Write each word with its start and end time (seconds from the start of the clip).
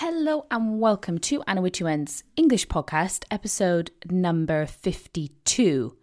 Hello 0.00 0.44
and 0.50 0.78
welcome 0.78 1.16
to 1.20 1.42
Anna 1.46 1.62
English 2.36 2.68
podcast, 2.68 3.24
episode 3.30 3.92
number 4.10 4.66
52. 4.66 5.96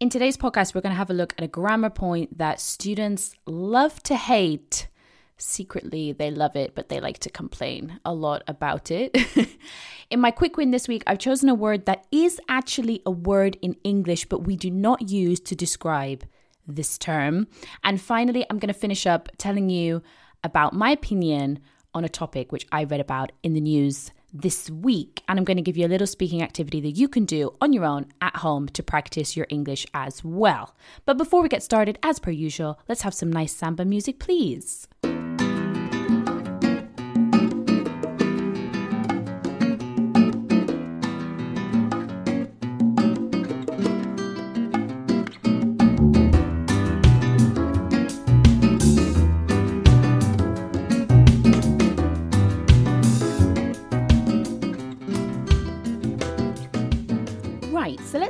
In 0.00 0.08
today's 0.08 0.36
podcast, 0.36 0.74
we're 0.74 0.80
going 0.80 0.92
to 0.92 0.98
have 0.98 1.08
a 1.08 1.14
look 1.14 1.34
at 1.38 1.44
a 1.44 1.46
grammar 1.46 1.88
point 1.88 2.36
that 2.36 2.58
students 2.58 3.36
love 3.46 4.02
to 4.02 4.16
hate. 4.16 4.88
Secretly, 5.36 6.10
they 6.10 6.32
love 6.32 6.56
it, 6.56 6.74
but 6.74 6.88
they 6.88 6.98
like 6.98 7.20
to 7.20 7.30
complain 7.30 8.00
a 8.04 8.12
lot 8.12 8.42
about 8.48 8.90
it. 8.90 9.16
in 10.10 10.18
my 10.18 10.32
quick 10.32 10.56
win 10.56 10.72
this 10.72 10.88
week, 10.88 11.04
I've 11.06 11.20
chosen 11.20 11.48
a 11.48 11.54
word 11.54 11.86
that 11.86 12.08
is 12.10 12.40
actually 12.48 13.02
a 13.06 13.12
word 13.12 13.56
in 13.62 13.76
English, 13.84 14.24
but 14.24 14.48
we 14.48 14.56
do 14.56 14.68
not 14.68 15.10
use 15.10 15.38
to 15.42 15.54
describe 15.54 16.24
this 16.66 16.98
term. 16.98 17.46
And 17.84 18.00
finally, 18.00 18.44
I'm 18.50 18.58
going 18.58 18.74
to 18.74 18.80
finish 18.80 19.06
up 19.06 19.28
telling 19.38 19.70
you 19.70 20.02
about 20.42 20.72
my 20.72 20.90
opinion 20.90 21.60
on 21.98 22.04
a 22.04 22.08
topic 22.08 22.50
which 22.50 22.66
I 22.72 22.84
read 22.84 23.00
about 23.00 23.32
in 23.42 23.52
the 23.52 23.60
news 23.60 24.10
this 24.32 24.70
week. 24.70 25.22
And 25.28 25.38
I'm 25.38 25.44
going 25.44 25.56
to 25.56 25.62
give 25.62 25.76
you 25.76 25.86
a 25.86 25.88
little 25.88 26.06
speaking 26.06 26.42
activity 26.42 26.80
that 26.80 26.92
you 26.92 27.08
can 27.08 27.24
do 27.24 27.54
on 27.60 27.72
your 27.72 27.84
own 27.84 28.06
at 28.20 28.36
home 28.36 28.68
to 28.68 28.82
practice 28.82 29.36
your 29.36 29.46
English 29.50 29.86
as 29.94 30.24
well. 30.24 30.74
But 31.04 31.18
before 31.18 31.42
we 31.42 31.48
get 31.48 31.62
started, 31.62 31.98
as 32.02 32.18
per 32.18 32.30
usual, 32.30 32.78
let's 32.88 33.02
have 33.02 33.14
some 33.14 33.32
nice 33.32 33.54
samba 33.54 33.84
music, 33.84 34.18
please. 34.18 34.88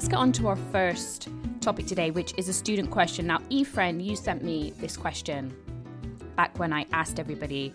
Let's 0.09 0.17
get 0.17 0.23
on 0.23 0.33
to 0.33 0.49
our 0.49 0.57
first 0.73 1.29
topic 1.61 1.85
today, 1.87 2.11
which 2.11 2.33
is 2.39 2.49
a 2.49 2.53
student 2.55 2.91
question. 2.91 3.27
Now, 3.27 3.41
Efren, 3.51 4.03
you 4.03 4.17
sent 4.17 4.43
me 4.43 4.73
this 4.79 4.97
question 4.97 5.55
back 6.35 6.59
when 6.59 6.73
I 6.73 6.87
asked 6.95 7.21
everybody 7.21 7.75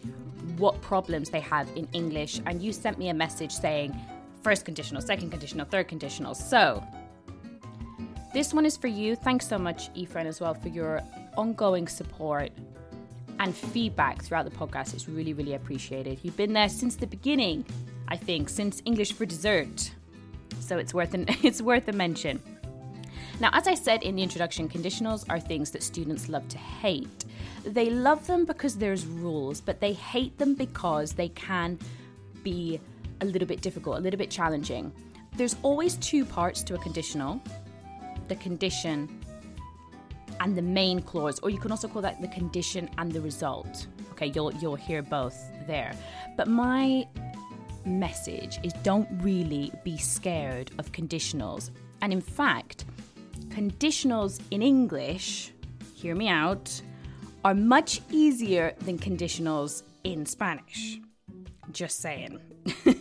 what 0.57 0.81
problems 0.81 1.29
they 1.29 1.41
have 1.41 1.69
in 1.75 1.87
English, 1.93 2.41
and 2.47 2.59
you 2.59 2.73
sent 2.73 2.97
me 2.97 3.09
a 3.09 3.13
message 3.13 3.51
saying 3.51 3.95
first 4.41 4.65
conditional, 4.65 4.99
second 4.99 5.29
conditional, 5.29 5.67
third 5.67 5.87
conditional. 5.87 6.33
So 6.33 6.83
this 8.33 8.51
one 8.51 8.65
is 8.65 8.77
for 8.77 8.87
you. 8.87 9.15
Thanks 9.15 9.47
so 9.47 9.59
much, 9.59 9.93
Efren, 9.93 10.25
as 10.25 10.41
well, 10.41 10.55
for 10.55 10.69
your 10.69 11.03
ongoing 11.37 11.87
support 11.87 12.51
and 13.37 13.55
feedback 13.55 14.23
throughout 14.23 14.45
the 14.45 14.57
podcast. 14.57 14.95
It's 14.95 15.07
really, 15.07 15.33
really 15.33 15.53
appreciated. 15.53 16.17
You've 16.23 16.37
been 16.37 16.53
there 16.53 16.69
since 16.69 16.95
the 16.95 17.05
beginning, 17.05 17.63
I 18.07 18.17
think, 18.17 18.49
since 18.49 18.81
English 18.85 19.13
for 19.13 19.27
Dessert 19.27 19.91
so 20.59 20.77
it's 20.77 20.93
worth 20.93 21.13
an, 21.13 21.25
it's 21.43 21.61
worth 21.61 21.87
a 21.87 21.93
mention. 21.93 22.41
Now, 23.39 23.49
as 23.53 23.67
I 23.67 23.73
said 23.73 24.03
in 24.03 24.15
the 24.15 24.23
introduction, 24.23 24.69
conditionals 24.69 25.25
are 25.29 25.39
things 25.39 25.71
that 25.71 25.83
students 25.83 26.29
love 26.29 26.47
to 26.49 26.57
hate. 26.57 27.25
They 27.65 27.89
love 27.89 28.25
them 28.27 28.45
because 28.45 28.77
there's 28.77 29.05
rules, 29.05 29.59
but 29.59 29.79
they 29.79 29.93
hate 29.93 30.37
them 30.37 30.53
because 30.53 31.13
they 31.13 31.29
can 31.29 31.79
be 32.43 32.79
a 33.21 33.25
little 33.25 33.47
bit 33.47 33.61
difficult, 33.61 33.97
a 33.97 34.01
little 34.01 34.17
bit 34.17 34.29
challenging. 34.29 34.91
There's 35.35 35.55
always 35.63 35.95
two 35.97 36.25
parts 36.25 36.61
to 36.63 36.75
a 36.75 36.77
conditional 36.77 37.41
the 38.29 38.35
condition 38.35 39.09
and 40.39 40.57
the 40.57 40.61
main 40.61 41.01
clause, 41.01 41.39
or 41.39 41.49
you 41.49 41.57
can 41.57 41.71
also 41.71 41.87
call 41.87 42.01
that 42.01 42.21
the 42.21 42.27
condition 42.29 42.89
and 42.97 43.11
the 43.11 43.19
result. 43.19 43.87
Okay, 44.11 44.31
you'll 44.33 44.53
you'll 44.55 44.75
hear 44.75 45.01
both 45.01 45.37
there. 45.67 45.93
But 46.37 46.47
my 46.47 47.07
message 47.85 48.59
is 48.63 48.73
don't 48.83 49.07
really 49.21 49.71
be 49.83 49.97
scared 49.97 50.71
of 50.77 50.91
conditionals. 50.91 51.71
And 52.01 52.11
in 52.11 52.21
fact, 52.21 52.85
conditionals 53.49 54.41
in 54.51 54.61
English, 54.61 55.51
hear 55.93 56.15
me 56.15 56.29
out, 56.29 56.81
are 57.45 57.53
much 57.53 58.01
easier 58.11 58.73
than 58.79 58.97
conditionals 58.97 59.83
in 60.03 60.25
Spanish. 60.25 60.99
Just 61.71 61.99
saying. 61.99 62.39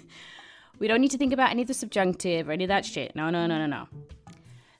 we 0.78 0.88
don't 0.88 1.00
need 1.00 1.10
to 1.10 1.18
think 1.18 1.32
about 1.32 1.50
any 1.50 1.62
of 1.62 1.68
the 1.68 1.74
subjunctive 1.74 2.48
or 2.48 2.52
any 2.52 2.64
of 2.64 2.68
that 2.68 2.84
shit. 2.84 3.14
No, 3.14 3.30
no, 3.30 3.46
no, 3.46 3.58
no, 3.58 3.66
no. 3.66 3.88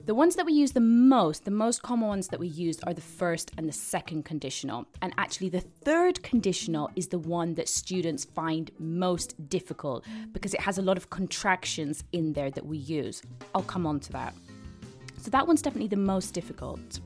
The 0.05 0.17
ones 0.17 0.35
that 0.35 0.45
we 0.45 0.53
use 0.53 0.73
the 0.73 0.81
most, 0.81 1.45
the 1.45 1.53
most 1.53 1.83
common 1.83 2.09
ones 2.09 2.27
that 2.29 2.41
we 2.41 2.49
use 2.49 2.81
are 2.81 2.93
the 2.93 3.01
first 3.01 3.53
and 3.57 3.69
the 3.69 3.73
second 3.73 4.25
conditional. 4.25 4.85
And 5.01 5.15
actually, 5.17 5.49
the 5.49 5.61
third 5.61 6.21
conditional 6.25 6.91
is 6.97 7.07
the 7.07 7.21
one 7.21 7.55
that 7.55 7.69
students 7.69 8.25
find 8.25 8.73
most 8.81 9.49
difficult 9.49 10.05
because 10.33 10.55
it 10.55 10.61
has 10.61 10.79
a 10.79 10.83
lot 10.83 10.97
of 10.97 11.09
contractions 11.11 12.03
in 12.11 12.33
there 12.33 12.51
that 12.51 12.67
we 12.67 12.79
use. 12.79 13.23
I'll 13.55 13.63
come 13.63 13.87
on 13.87 14.01
to 14.01 14.13
that. 14.13 14.35
So, 15.19 15.31
that 15.31 15.47
one's 15.47 15.63
definitely 15.63 15.89
the 15.89 15.97
most 15.97 16.35
difficult. 16.35 16.99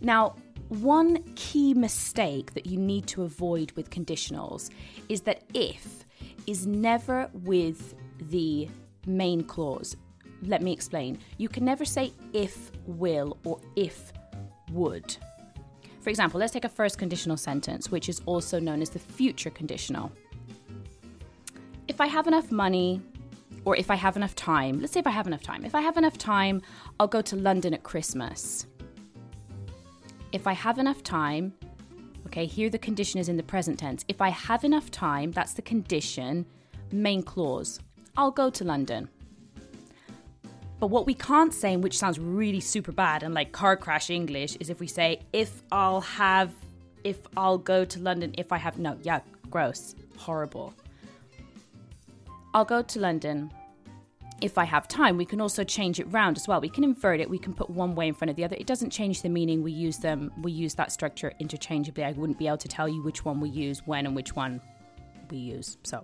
Now, 0.00 0.34
one 0.70 1.22
key 1.36 1.72
mistake 1.72 2.52
that 2.54 2.66
you 2.66 2.78
need 2.78 3.06
to 3.08 3.22
avoid 3.22 3.70
with 3.72 3.90
conditionals 3.90 4.70
is 5.08 5.20
that 5.20 5.44
if 5.54 6.04
is 6.48 6.66
never 6.66 7.30
with 7.32 7.94
the 8.18 8.68
main 9.06 9.44
clause. 9.44 9.96
Let 10.42 10.62
me 10.62 10.72
explain. 10.72 11.18
You 11.38 11.48
can 11.48 11.64
never 11.64 11.84
say 11.84 12.12
if 12.32 12.70
will 12.86 13.36
or 13.44 13.60
if 13.76 14.12
would. 14.72 15.16
For 16.00 16.08
example, 16.08 16.40
let's 16.40 16.52
take 16.52 16.64
a 16.64 16.68
first 16.68 16.98
conditional 16.98 17.36
sentence, 17.36 17.90
which 17.90 18.08
is 18.08 18.22
also 18.24 18.58
known 18.58 18.80
as 18.80 18.90
the 18.90 18.98
future 18.98 19.50
conditional. 19.50 20.10
If 21.88 22.00
I 22.00 22.06
have 22.06 22.26
enough 22.26 22.50
money, 22.50 23.02
or 23.64 23.76
if 23.76 23.90
I 23.90 23.94
have 23.94 24.16
enough 24.16 24.34
time, 24.34 24.80
let's 24.80 24.92
say 24.92 25.00
if 25.00 25.06
I 25.06 25.10
have 25.10 25.26
enough 25.26 25.42
time. 25.42 25.64
If 25.64 25.74
I 25.74 25.82
have 25.82 25.96
enough 25.96 26.16
time, 26.16 26.62
I'll 26.98 27.06
go 27.06 27.20
to 27.20 27.36
London 27.36 27.74
at 27.74 27.82
Christmas. 27.82 28.66
If 30.32 30.46
I 30.46 30.52
have 30.52 30.78
enough 30.78 31.02
time, 31.02 31.52
okay, 32.26 32.46
here 32.46 32.70
the 32.70 32.78
condition 32.78 33.20
is 33.20 33.28
in 33.28 33.36
the 33.36 33.42
present 33.42 33.78
tense. 33.78 34.04
If 34.08 34.22
I 34.22 34.30
have 34.30 34.64
enough 34.64 34.90
time, 34.90 35.32
that's 35.32 35.52
the 35.52 35.62
condition, 35.62 36.46
main 36.90 37.22
clause. 37.22 37.80
I'll 38.16 38.30
go 38.30 38.48
to 38.50 38.64
London. 38.64 39.08
But 40.80 40.86
what 40.86 41.04
we 41.04 41.12
can't 41.12 41.52
say, 41.52 41.76
which 41.76 41.98
sounds 41.98 42.18
really 42.18 42.60
super 42.60 42.90
bad 42.90 43.22
and 43.22 43.34
like 43.34 43.52
car 43.52 43.76
crash 43.76 44.08
English, 44.08 44.56
is 44.56 44.70
if 44.70 44.80
we 44.80 44.86
say, 44.86 45.20
if 45.34 45.62
I'll 45.70 46.00
have, 46.00 46.52
if 47.04 47.18
I'll 47.36 47.58
go 47.58 47.84
to 47.84 48.00
London, 48.00 48.34
if 48.38 48.50
I 48.50 48.56
have, 48.56 48.78
no, 48.78 48.96
yeah, 49.02 49.20
gross, 49.50 49.94
horrible. 50.16 50.72
I'll 52.54 52.64
go 52.64 52.80
to 52.80 52.98
London 52.98 53.52
if 54.40 54.56
I 54.56 54.64
have 54.64 54.88
time. 54.88 55.18
We 55.18 55.26
can 55.26 55.38
also 55.38 55.64
change 55.64 56.00
it 56.00 56.10
round 56.10 56.38
as 56.38 56.48
well. 56.48 56.62
We 56.62 56.70
can 56.70 56.82
invert 56.82 57.20
it. 57.20 57.28
We 57.28 57.38
can 57.38 57.52
put 57.52 57.68
one 57.68 57.94
way 57.94 58.08
in 58.08 58.14
front 58.14 58.30
of 58.30 58.36
the 58.36 58.44
other. 58.44 58.56
It 58.58 58.66
doesn't 58.66 58.88
change 58.90 59.20
the 59.20 59.28
meaning. 59.28 59.62
We 59.62 59.72
use 59.72 59.98
them, 59.98 60.32
we 60.40 60.50
use 60.50 60.74
that 60.76 60.92
structure 60.92 61.34
interchangeably. 61.38 62.04
I 62.04 62.12
wouldn't 62.12 62.38
be 62.38 62.46
able 62.46 62.56
to 62.56 62.68
tell 62.68 62.88
you 62.88 63.02
which 63.02 63.22
one 63.22 63.38
we 63.38 63.50
use 63.50 63.82
when 63.84 64.06
and 64.06 64.16
which 64.16 64.34
one 64.34 64.62
we 65.30 65.36
use. 65.36 65.76
So 65.84 66.02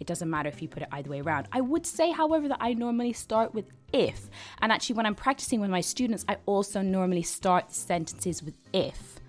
it 0.00 0.06
doesn't 0.06 0.28
matter 0.28 0.48
if 0.48 0.62
you 0.62 0.68
put 0.68 0.82
it 0.82 0.88
either 0.92 1.10
way 1.10 1.20
around. 1.20 1.46
I 1.52 1.60
would 1.60 1.86
say, 1.86 2.10
however, 2.10 2.48
that 2.48 2.58
I 2.60 2.72
normally 2.72 3.12
start 3.12 3.54
with 3.54 3.66
if. 3.94 4.28
And 4.60 4.70
actually, 4.72 4.96
when 4.96 5.06
I'm 5.06 5.14
practicing 5.14 5.60
with 5.60 5.70
my 5.70 5.80
students, 5.80 6.24
I 6.28 6.36
also 6.44 6.82
normally 6.82 7.22
start 7.22 7.72
sentences 7.72 8.42
with 8.42 8.58
if. 8.72 9.20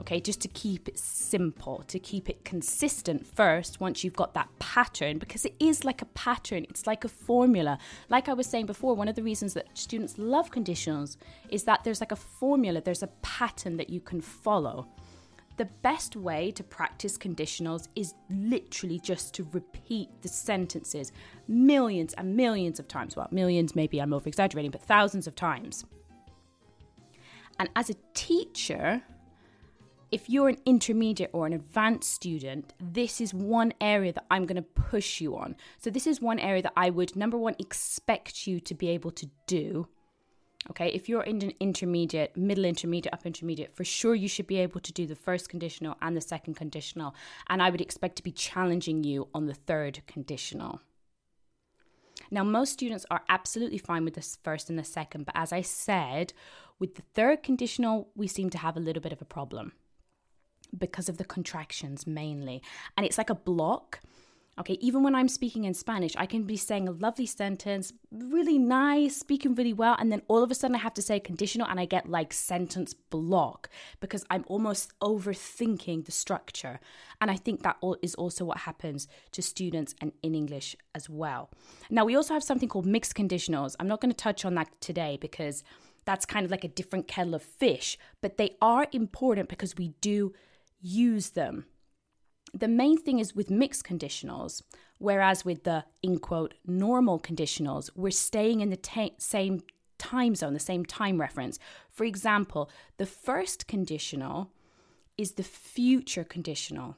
Okay, 0.00 0.20
just 0.20 0.40
to 0.42 0.48
keep 0.48 0.88
it 0.88 0.96
simple, 0.96 1.82
to 1.88 1.98
keep 1.98 2.30
it 2.30 2.44
consistent 2.44 3.26
first, 3.26 3.80
once 3.80 4.04
you've 4.04 4.14
got 4.14 4.32
that 4.34 4.48
pattern, 4.60 5.18
because 5.18 5.44
it 5.44 5.54
is 5.58 5.84
like 5.84 6.02
a 6.02 6.06
pattern, 6.06 6.64
it's 6.70 6.86
like 6.86 7.04
a 7.04 7.08
formula. 7.08 7.78
Like 8.08 8.28
I 8.28 8.32
was 8.32 8.46
saying 8.46 8.66
before, 8.66 8.94
one 8.94 9.08
of 9.08 9.16
the 9.16 9.24
reasons 9.24 9.54
that 9.54 9.66
students 9.76 10.16
love 10.16 10.52
conditionals 10.52 11.16
is 11.50 11.64
that 11.64 11.82
there's 11.82 12.00
like 12.00 12.12
a 12.12 12.16
formula, 12.16 12.80
there's 12.80 13.02
a 13.02 13.08
pattern 13.22 13.76
that 13.78 13.90
you 13.90 14.00
can 14.00 14.20
follow. 14.20 14.86
The 15.58 15.66
best 15.82 16.14
way 16.14 16.52
to 16.52 16.62
practice 16.62 17.18
conditionals 17.18 17.88
is 17.96 18.14
literally 18.30 19.00
just 19.00 19.34
to 19.34 19.48
repeat 19.52 20.08
the 20.22 20.28
sentences 20.28 21.10
millions 21.48 22.14
and 22.14 22.36
millions 22.36 22.78
of 22.78 22.86
times. 22.86 23.16
Well, 23.16 23.26
millions, 23.32 23.74
maybe 23.74 23.98
I'm 23.98 24.12
over 24.12 24.28
exaggerating, 24.28 24.70
but 24.70 24.82
thousands 24.82 25.26
of 25.26 25.34
times. 25.34 25.84
And 27.58 27.68
as 27.74 27.90
a 27.90 27.94
teacher, 28.14 29.02
if 30.12 30.30
you're 30.30 30.48
an 30.48 30.58
intermediate 30.64 31.30
or 31.32 31.44
an 31.44 31.52
advanced 31.52 32.12
student, 32.12 32.72
this 32.80 33.20
is 33.20 33.34
one 33.34 33.72
area 33.80 34.12
that 34.12 34.26
I'm 34.30 34.46
going 34.46 34.62
to 34.62 34.62
push 34.62 35.20
you 35.20 35.36
on. 35.36 35.56
So, 35.78 35.90
this 35.90 36.06
is 36.06 36.20
one 36.20 36.38
area 36.38 36.62
that 36.62 36.72
I 36.76 36.90
would, 36.90 37.16
number 37.16 37.36
one, 37.36 37.56
expect 37.58 38.46
you 38.46 38.60
to 38.60 38.74
be 38.74 38.88
able 38.90 39.10
to 39.10 39.28
do. 39.48 39.88
Okay, 40.70 40.88
if 40.88 41.08
you're 41.08 41.22
in 41.22 41.40
an 41.42 41.52
intermediate, 41.60 42.36
middle 42.36 42.64
intermediate, 42.64 43.14
up 43.14 43.24
intermediate, 43.24 43.74
for 43.74 43.84
sure 43.84 44.14
you 44.14 44.28
should 44.28 44.46
be 44.46 44.58
able 44.58 44.80
to 44.80 44.92
do 44.92 45.06
the 45.06 45.14
first 45.14 45.48
conditional 45.48 45.96
and 46.02 46.16
the 46.16 46.20
second 46.20 46.54
conditional. 46.54 47.14
And 47.48 47.62
I 47.62 47.70
would 47.70 47.80
expect 47.80 48.16
to 48.16 48.22
be 48.22 48.32
challenging 48.32 49.04
you 49.04 49.28
on 49.34 49.46
the 49.46 49.54
third 49.54 50.02
conditional. 50.06 50.80
Now, 52.30 52.44
most 52.44 52.72
students 52.72 53.06
are 53.10 53.22
absolutely 53.28 53.78
fine 53.78 54.04
with 54.04 54.14
the 54.14 54.36
first 54.42 54.68
and 54.68 54.78
the 54.78 54.84
second, 54.84 55.24
but 55.24 55.36
as 55.36 55.52
I 55.52 55.62
said, 55.62 56.32
with 56.78 56.96
the 56.96 57.02
third 57.14 57.42
conditional, 57.42 58.10
we 58.14 58.26
seem 58.26 58.50
to 58.50 58.58
have 58.58 58.76
a 58.76 58.80
little 58.80 59.02
bit 59.02 59.12
of 59.12 59.22
a 59.22 59.26
problem 59.26 59.72
because 60.76 61.08
of 61.08 61.16
the 61.16 61.24
contractions 61.24 62.06
mainly. 62.06 62.62
And 62.96 63.06
it's 63.06 63.16
like 63.16 63.30
a 63.30 63.34
block 63.34 64.00
Okay, 64.58 64.76
even 64.80 65.04
when 65.04 65.14
I'm 65.14 65.28
speaking 65.28 65.64
in 65.64 65.74
Spanish, 65.74 66.16
I 66.16 66.26
can 66.26 66.42
be 66.42 66.56
saying 66.56 66.88
a 66.88 66.90
lovely 66.90 67.26
sentence, 67.26 67.92
really 68.10 68.58
nice, 68.58 69.16
speaking 69.16 69.54
really 69.54 69.72
well, 69.72 69.94
and 70.00 70.10
then 70.10 70.22
all 70.26 70.42
of 70.42 70.50
a 70.50 70.54
sudden 70.54 70.74
I 70.74 70.80
have 70.80 70.94
to 70.94 71.02
say 71.02 71.20
conditional 71.20 71.68
and 71.68 71.78
I 71.78 71.84
get 71.84 72.08
like 72.08 72.32
sentence 72.32 72.92
block 72.92 73.70
because 74.00 74.24
I'm 74.30 74.44
almost 74.48 74.98
overthinking 75.00 76.06
the 76.06 76.12
structure. 76.12 76.80
And 77.20 77.30
I 77.30 77.36
think 77.36 77.62
that 77.62 77.76
is 78.02 78.16
also 78.16 78.44
what 78.44 78.58
happens 78.58 79.06
to 79.30 79.42
students 79.42 79.94
and 80.00 80.10
in 80.24 80.34
English 80.34 80.74
as 80.92 81.08
well. 81.08 81.50
Now, 81.88 82.04
we 82.04 82.16
also 82.16 82.34
have 82.34 82.42
something 82.42 82.68
called 82.68 82.86
mixed 82.86 83.14
conditionals. 83.14 83.76
I'm 83.78 83.88
not 83.88 84.00
going 84.00 84.12
to 84.12 84.16
touch 84.16 84.44
on 84.44 84.56
that 84.56 84.80
today 84.80 85.18
because 85.20 85.62
that's 86.04 86.26
kind 86.26 86.44
of 86.44 86.50
like 86.50 86.64
a 86.64 86.68
different 86.68 87.06
kettle 87.06 87.36
of 87.36 87.42
fish, 87.42 87.96
but 88.20 88.38
they 88.38 88.56
are 88.60 88.88
important 88.90 89.48
because 89.48 89.76
we 89.76 89.94
do 90.00 90.32
use 90.80 91.30
them 91.30 91.66
the 92.52 92.68
main 92.68 92.98
thing 92.98 93.18
is 93.18 93.34
with 93.34 93.50
mixed 93.50 93.84
conditionals, 93.84 94.62
whereas 94.98 95.44
with 95.44 95.64
the 95.64 95.84
in 96.02 96.18
quote 96.18 96.54
normal 96.66 97.18
conditionals, 97.18 97.90
we're 97.94 98.10
staying 98.10 98.60
in 98.60 98.70
the 98.70 98.76
ta- 98.76 99.10
same 99.18 99.60
time 99.98 100.34
zone, 100.34 100.54
the 100.54 100.60
same 100.60 100.84
time 100.84 101.20
reference. 101.20 101.58
For 101.90 102.04
example, 102.04 102.70
the 102.96 103.06
first 103.06 103.66
conditional 103.66 104.50
is 105.16 105.32
the 105.32 105.42
future 105.42 106.24
conditional. 106.24 106.96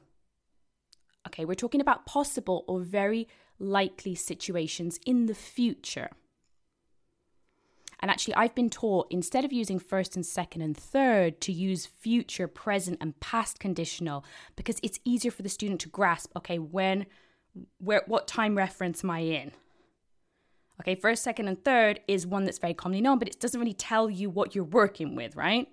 Okay, 1.27 1.45
we're 1.45 1.55
talking 1.55 1.81
about 1.81 2.05
possible 2.05 2.63
or 2.67 2.79
very 2.79 3.27
likely 3.59 4.15
situations 4.15 4.99
in 5.05 5.25
the 5.25 5.35
future. 5.35 6.09
And 8.01 8.09
actually, 8.09 8.33
I've 8.35 8.55
been 8.55 8.69
taught 8.69 9.07
instead 9.11 9.45
of 9.45 9.53
using 9.53 9.77
first 9.77 10.15
and 10.15 10.25
second 10.25 10.61
and 10.61 10.75
third, 10.75 11.39
to 11.41 11.51
use 11.51 11.85
future, 11.85 12.47
present, 12.47 12.97
and 12.99 13.19
past 13.19 13.59
conditional 13.59 14.25
because 14.55 14.79
it's 14.81 14.99
easier 15.05 15.31
for 15.31 15.43
the 15.43 15.49
student 15.49 15.81
to 15.81 15.89
grasp 15.89 16.31
okay, 16.35 16.57
when, 16.57 17.05
where, 17.77 18.01
what 18.07 18.27
time 18.27 18.57
reference 18.57 19.03
am 19.03 19.11
I 19.11 19.19
in? 19.19 19.51
Okay, 20.81 20.95
first, 20.95 21.21
second, 21.21 21.47
and 21.47 21.63
third 21.63 21.99
is 22.07 22.25
one 22.25 22.43
that's 22.43 22.57
very 22.57 22.73
commonly 22.73 23.01
known, 23.01 23.19
but 23.19 23.27
it 23.27 23.39
doesn't 23.39 23.59
really 23.59 23.73
tell 23.73 24.09
you 24.09 24.31
what 24.31 24.55
you're 24.55 24.63
working 24.63 25.15
with, 25.15 25.35
right? 25.35 25.67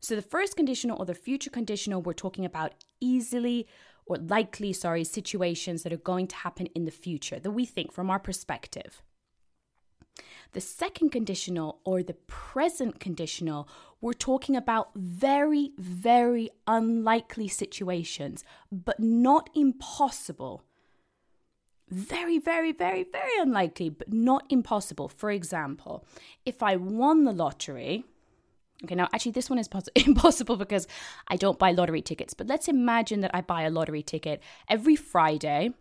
So 0.00 0.14
the 0.14 0.22
first 0.22 0.54
conditional 0.54 0.96
or 0.98 1.06
the 1.06 1.14
future 1.14 1.50
conditional, 1.50 2.02
we're 2.02 2.12
talking 2.12 2.44
about 2.44 2.72
easily 3.00 3.66
or 4.06 4.16
likely, 4.16 4.72
sorry, 4.72 5.02
situations 5.02 5.82
that 5.82 5.92
are 5.92 5.96
going 5.96 6.28
to 6.28 6.36
happen 6.36 6.66
in 6.66 6.84
the 6.84 6.92
future 6.92 7.40
that 7.40 7.50
we 7.50 7.66
think 7.66 7.92
from 7.92 8.10
our 8.10 8.20
perspective. 8.20 9.02
The 10.52 10.60
second 10.60 11.10
conditional 11.10 11.80
or 11.84 12.02
the 12.02 12.14
present 12.26 13.00
conditional, 13.00 13.68
we're 14.00 14.12
talking 14.12 14.56
about 14.56 14.90
very, 14.94 15.72
very 15.76 16.50
unlikely 16.66 17.48
situations, 17.48 18.44
but 18.70 19.00
not 19.00 19.50
impossible. 19.54 20.64
Very, 21.90 22.38
very, 22.38 22.72
very, 22.72 23.04
very 23.04 23.38
unlikely, 23.40 23.88
but 23.88 24.12
not 24.12 24.44
impossible. 24.50 25.08
For 25.08 25.30
example, 25.30 26.04
if 26.44 26.62
I 26.62 26.76
won 26.76 27.24
the 27.24 27.32
lottery, 27.32 28.04
Okay, 28.84 28.94
now 28.94 29.08
actually, 29.12 29.32
this 29.32 29.50
one 29.50 29.58
is 29.58 29.66
poss- 29.66 29.88
impossible 29.96 30.56
because 30.56 30.86
I 31.26 31.36
don't 31.36 31.58
buy 31.58 31.72
lottery 31.72 32.00
tickets. 32.00 32.32
But 32.32 32.46
let's 32.46 32.68
imagine 32.68 33.22
that 33.22 33.34
I 33.34 33.40
buy 33.40 33.62
a 33.62 33.70
lottery 33.70 34.02
ticket 34.02 34.40
every 34.68 34.94
Friday 34.94 35.72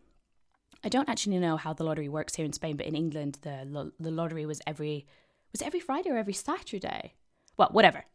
I 0.88 0.89
don't 0.89 1.10
actually 1.10 1.39
know 1.39 1.57
how 1.57 1.74
the 1.74 1.84
lottery 1.84 2.07
works 2.07 2.36
here 2.36 2.45
in 2.45 2.54
Spain, 2.54 2.78
but 2.78 2.86
in 2.86 2.95
England, 2.95 3.39
the 3.42 3.66
lo- 3.66 3.92
the 4.00 4.10
lottery 4.10 4.45
was 4.45 4.62
every 4.66 5.06
was 5.51 5.62
every 5.62 5.81
Friday 5.81 6.10
or 6.10 6.16
every 6.16 6.31
Saturday. 6.31 7.16
Well, 7.57 7.68
whatever. 7.74 8.06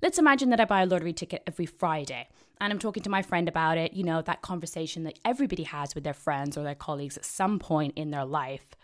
Let's 0.00 0.18
imagine 0.18 0.48
that 0.48 0.58
I 0.58 0.64
buy 0.64 0.80
a 0.80 0.86
lottery 0.86 1.12
ticket 1.12 1.42
every 1.46 1.66
Friday, 1.66 2.26
and 2.62 2.72
I'm 2.72 2.78
talking 2.78 3.02
to 3.02 3.10
my 3.10 3.20
friend 3.20 3.46
about 3.46 3.76
it. 3.76 3.92
You 3.92 4.04
know 4.04 4.22
that 4.22 4.40
conversation 4.40 5.04
that 5.04 5.18
everybody 5.22 5.64
has 5.64 5.94
with 5.94 6.04
their 6.04 6.14
friends 6.14 6.56
or 6.56 6.62
their 6.62 6.74
colleagues 6.74 7.18
at 7.18 7.26
some 7.26 7.58
point 7.58 7.92
in 7.94 8.10
their 8.10 8.24
life. 8.24 8.74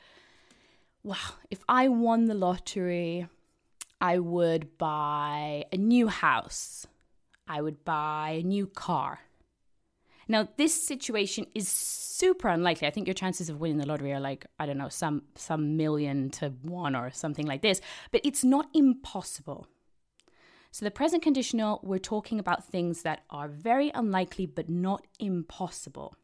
Wow, 1.03 1.33
if 1.51 1.65
I 1.67 1.89
won 1.89 2.27
the 2.27 2.35
lottery, 2.35 3.27
I 4.03 4.19
would 4.19 4.77
buy 4.77 5.65
a 5.73 5.79
new 5.79 6.09
house. 6.09 6.87
I 7.49 7.63
would 7.63 7.87
buy 7.87 8.41
a 8.41 8.43
new 8.43 8.67
car. 8.67 9.21
Now, 10.31 10.47
this 10.57 10.87
situation 10.87 11.47
is 11.57 11.67
super 11.67 12.47
unlikely. 12.47 12.87
I 12.87 12.93
think 12.93 13.09
your 13.09 13.15
chances 13.15 13.49
of 13.49 13.59
winning 13.59 13.79
the 13.79 13.87
lottery 13.87 14.13
are 14.13 14.21
like, 14.21 14.47
I 14.61 14.67
don't 14.67 14.79
know, 14.79 14.89
some 14.89 15.23
some 15.35 15.77
million 15.77 16.31
to 16.39 16.51
one 16.63 16.95
or 16.95 17.11
something 17.11 17.47
like 17.47 17.63
this, 17.63 17.81
but 18.13 18.21
it's 18.23 18.45
not 18.45 18.69
impossible. 18.73 19.67
So 20.71 20.85
the 20.85 20.93
present 20.93 21.25
conditional, 21.25 21.81
we're 21.83 21.99
talking 21.99 22.39
about 22.39 22.65
things 22.65 23.03
that 23.03 23.25
are 23.29 23.49
very 23.49 23.91
unlikely 23.93 24.47
but 24.47 24.69
not 24.69 25.05
impossible. 25.19 26.15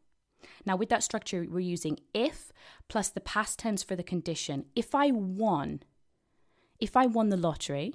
Now, 0.65 0.77
with 0.77 0.87
that 0.87 1.03
structure, 1.03 1.45
we're 1.45 1.59
using 1.59 1.99
if 2.13 2.53
plus 2.87 3.09
the 3.09 3.19
past 3.19 3.59
tense 3.59 3.83
for 3.83 3.97
the 3.97 4.03
condition. 4.03 4.67
If 4.73 4.95
I 4.95 5.11
won, 5.11 5.81
if 6.79 6.95
I 6.95 7.07
won 7.07 7.27
the 7.27 7.35
lottery, 7.35 7.93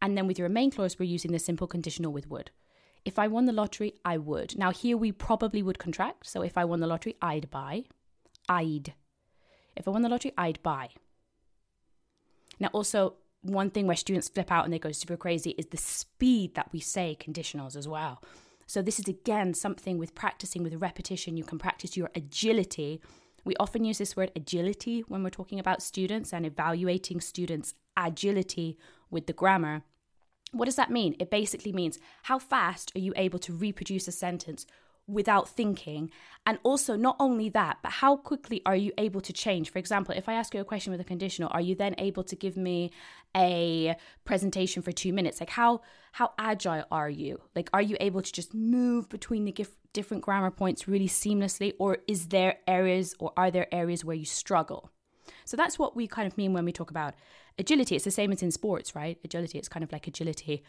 and 0.00 0.16
then 0.16 0.28
with 0.28 0.38
your 0.38 0.48
main 0.48 0.70
clause, 0.70 0.96
we're 0.96 1.16
using 1.16 1.32
the 1.32 1.40
simple 1.40 1.66
conditional 1.66 2.12
with 2.12 2.30
would. 2.30 2.52
If 3.04 3.18
I 3.18 3.28
won 3.28 3.46
the 3.46 3.52
lottery, 3.52 3.94
I 4.04 4.18
would. 4.18 4.58
Now, 4.58 4.72
here 4.72 4.96
we 4.96 5.12
probably 5.12 5.62
would 5.62 5.78
contract. 5.78 6.26
So 6.26 6.42
if 6.42 6.58
I 6.58 6.64
won 6.64 6.80
the 6.80 6.86
lottery, 6.86 7.16
I'd 7.22 7.50
buy. 7.50 7.84
I'd. 8.48 8.94
If 9.76 9.88
I 9.88 9.90
won 9.90 10.02
the 10.02 10.08
lottery, 10.08 10.32
I'd 10.36 10.62
buy. 10.62 10.90
Now, 12.58 12.68
also, 12.72 13.14
one 13.42 13.70
thing 13.70 13.86
where 13.86 13.96
students 13.96 14.28
flip 14.28 14.52
out 14.52 14.64
and 14.64 14.72
they 14.72 14.78
go 14.78 14.92
super 14.92 15.16
crazy 15.16 15.50
is 15.52 15.66
the 15.66 15.78
speed 15.78 16.54
that 16.54 16.70
we 16.72 16.80
say 16.80 17.16
conditionals 17.18 17.74
as 17.74 17.88
well. 17.88 18.22
So, 18.66 18.82
this 18.82 19.00
is 19.00 19.08
again 19.08 19.54
something 19.54 19.96
with 19.96 20.14
practicing 20.14 20.62
with 20.62 20.74
repetition. 20.74 21.36
You 21.36 21.44
can 21.44 21.58
practice 21.58 21.96
your 21.96 22.10
agility. 22.14 23.00
We 23.44 23.56
often 23.58 23.84
use 23.84 23.96
this 23.96 24.14
word 24.14 24.30
agility 24.36 25.00
when 25.08 25.24
we're 25.24 25.30
talking 25.30 25.58
about 25.58 25.82
students 25.82 26.34
and 26.34 26.44
evaluating 26.44 27.22
students' 27.22 27.72
agility 27.96 28.76
with 29.10 29.26
the 29.26 29.32
grammar. 29.32 29.82
What 30.52 30.64
does 30.64 30.76
that 30.76 30.90
mean? 30.90 31.14
It 31.18 31.30
basically 31.30 31.72
means 31.72 31.98
how 32.24 32.38
fast 32.38 32.92
are 32.94 33.00
you 33.00 33.12
able 33.16 33.38
to 33.40 33.52
reproduce 33.52 34.08
a 34.08 34.12
sentence 34.12 34.66
without 35.06 35.48
thinking? 35.48 36.10
And 36.46 36.58
also, 36.62 36.96
not 36.96 37.16
only 37.20 37.48
that, 37.50 37.78
but 37.82 37.92
how 37.92 38.16
quickly 38.16 38.62
are 38.66 38.76
you 38.76 38.92
able 38.98 39.20
to 39.20 39.32
change? 39.32 39.70
For 39.70 39.78
example, 39.78 40.14
if 40.16 40.28
I 40.28 40.34
ask 40.34 40.54
you 40.54 40.60
a 40.60 40.64
question 40.64 40.90
with 40.90 41.00
a 41.00 41.04
conditional, 41.04 41.50
are 41.52 41.60
you 41.60 41.74
then 41.74 41.94
able 41.98 42.24
to 42.24 42.36
give 42.36 42.56
me 42.56 42.90
a 43.36 43.94
presentation 44.24 44.82
for 44.82 44.92
two 44.92 45.12
minutes? 45.12 45.40
Like, 45.40 45.50
how 45.50 45.82
how 46.12 46.32
agile 46.38 46.84
are 46.90 47.10
you? 47.10 47.40
Like, 47.54 47.70
are 47.72 47.82
you 47.82 47.96
able 48.00 48.22
to 48.22 48.32
just 48.32 48.52
move 48.52 49.08
between 49.08 49.44
the 49.44 49.52
gif- 49.52 49.76
different 49.92 50.24
grammar 50.24 50.50
points 50.50 50.88
really 50.88 51.08
seamlessly, 51.08 51.74
or 51.78 51.98
is 52.08 52.28
there 52.28 52.58
areas 52.66 53.14
or 53.20 53.32
are 53.36 53.50
there 53.50 53.72
areas 53.72 54.04
where 54.04 54.16
you 54.16 54.24
struggle? 54.24 54.90
So 55.44 55.56
that's 55.56 55.78
what 55.78 55.96
we 55.96 56.06
kind 56.06 56.26
of 56.26 56.36
mean 56.36 56.52
when 56.52 56.64
we 56.64 56.72
talk 56.72 56.90
about 56.90 57.14
agility. 57.58 57.96
It's 57.96 58.04
the 58.04 58.10
same 58.10 58.32
as 58.32 58.42
in 58.42 58.50
sports, 58.50 58.94
right? 58.94 59.18
Agility, 59.24 59.58
it's 59.58 59.68
kind 59.68 59.84
of 59.84 59.92
like 59.92 60.06
agility 60.06 60.62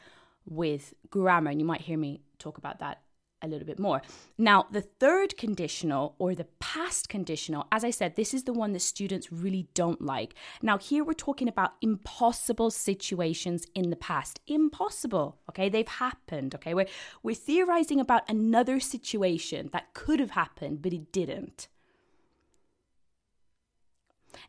with 0.45 0.93
grammar. 1.09 1.51
And 1.51 1.59
you 1.59 1.65
might 1.65 1.81
hear 1.81 1.97
me 1.97 2.21
talk 2.39 2.57
about 2.57 2.79
that 2.79 3.01
a 3.41 3.47
little 3.47 3.65
bit 3.65 3.79
more. 3.79 4.01
Now, 4.37 4.67
the 4.71 4.81
third 4.81 5.37
conditional 5.37 6.15
or 6.19 6.35
the 6.35 6.47
past 6.59 7.09
conditional, 7.09 7.65
as 7.71 7.83
I 7.83 7.89
said, 7.89 8.15
this 8.15 8.33
is 8.33 8.43
the 8.43 8.53
one 8.53 8.73
that 8.73 8.81
students 8.81 9.31
really 9.31 9.67
don't 9.73 10.01
like. 10.01 10.35
Now, 10.61 10.77
here 10.77 11.03
we're 11.03 11.13
talking 11.13 11.47
about 11.47 11.71
impossible 11.81 12.71
situations 12.71 13.65
in 13.73 13.89
the 13.89 13.95
past. 13.95 14.39
Impossible, 14.47 15.39
okay? 15.49 15.69
They've 15.69 15.87
happened, 15.87 16.55
okay? 16.55 16.73
We're, 16.73 16.87
we're 17.23 17.35
theorizing 17.35 17.99
about 17.99 18.29
another 18.29 18.79
situation 18.79 19.69
that 19.73 19.93
could 19.93 20.19
have 20.19 20.31
happened, 20.31 20.81
but 20.81 20.93
it 20.93 21.11
didn't. 21.11 21.67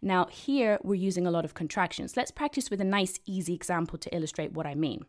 Now, 0.02 0.26
here 0.26 0.78
we're 0.82 0.96
using 0.96 1.26
a 1.26 1.30
lot 1.30 1.44
of 1.44 1.54
contractions. 1.54 2.16
Let's 2.16 2.32
practice 2.32 2.70
with 2.70 2.80
a 2.80 2.84
nice, 2.84 3.20
easy 3.24 3.54
example 3.54 3.98
to 3.98 4.14
illustrate 4.14 4.52
what 4.52 4.66
I 4.66 4.74
mean. 4.74 5.04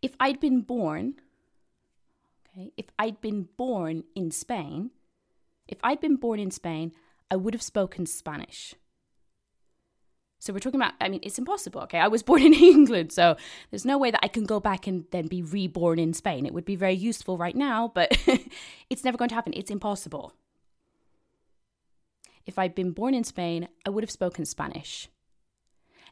If 0.00 0.14
I'd 0.20 0.38
been 0.38 0.60
born, 0.60 1.14
okay, 2.48 2.72
if 2.76 2.86
I'd 3.00 3.20
been 3.20 3.48
born 3.56 4.04
in 4.14 4.30
Spain, 4.30 4.90
if 5.66 5.78
I'd 5.82 6.00
been 6.00 6.16
born 6.16 6.38
in 6.38 6.52
Spain, 6.52 6.92
I 7.30 7.36
would 7.36 7.52
have 7.52 7.62
spoken 7.62 8.06
Spanish. 8.06 8.74
So 10.38 10.52
we're 10.52 10.60
talking 10.60 10.80
about, 10.80 10.92
I 11.00 11.08
mean, 11.08 11.20
it's 11.22 11.38
impossible, 11.38 11.80
okay? 11.82 11.98
I 11.98 12.06
was 12.06 12.22
born 12.22 12.42
in 12.42 12.54
England, 12.54 13.10
so 13.12 13.36
there's 13.70 13.86
no 13.86 13.98
way 13.98 14.12
that 14.12 14.20
I 14.22 14.28
can 14.28 14.44
go 14.44 14.60
back 14.60 14.86
and 14.86 15.04
then 15.10 15.26
be 15.26 15.42
reborn 15.42 15.98
in 15.98 16.12
Spain. 16.12 16.46
It 16.46 16.54
would 16.54 16.66
be 16.66 16.76
very 16.76 16.94
useful 16.94 17.38
right 17.38 17.56
now, 17.56 17.90
but 17.92 18.16
it's 18.90 19.02
never 19.02 19.18
going 19.18 19.30
to 19.30 19.34
happen. 19.34 19.54
It's 19.56 19.70
impossible 19.70 20.34
if 22.46 22.58
I'd 22.58 22.74
been 22.74 22.92
born 22.92 23.14
in 23.14 23.24
Spain, 23.24 23.68
I 23.86 23.90
would 23.90 24.04
have 24.04 24.10
spoken 24.10 24.44
Spanish. 24.44 25.08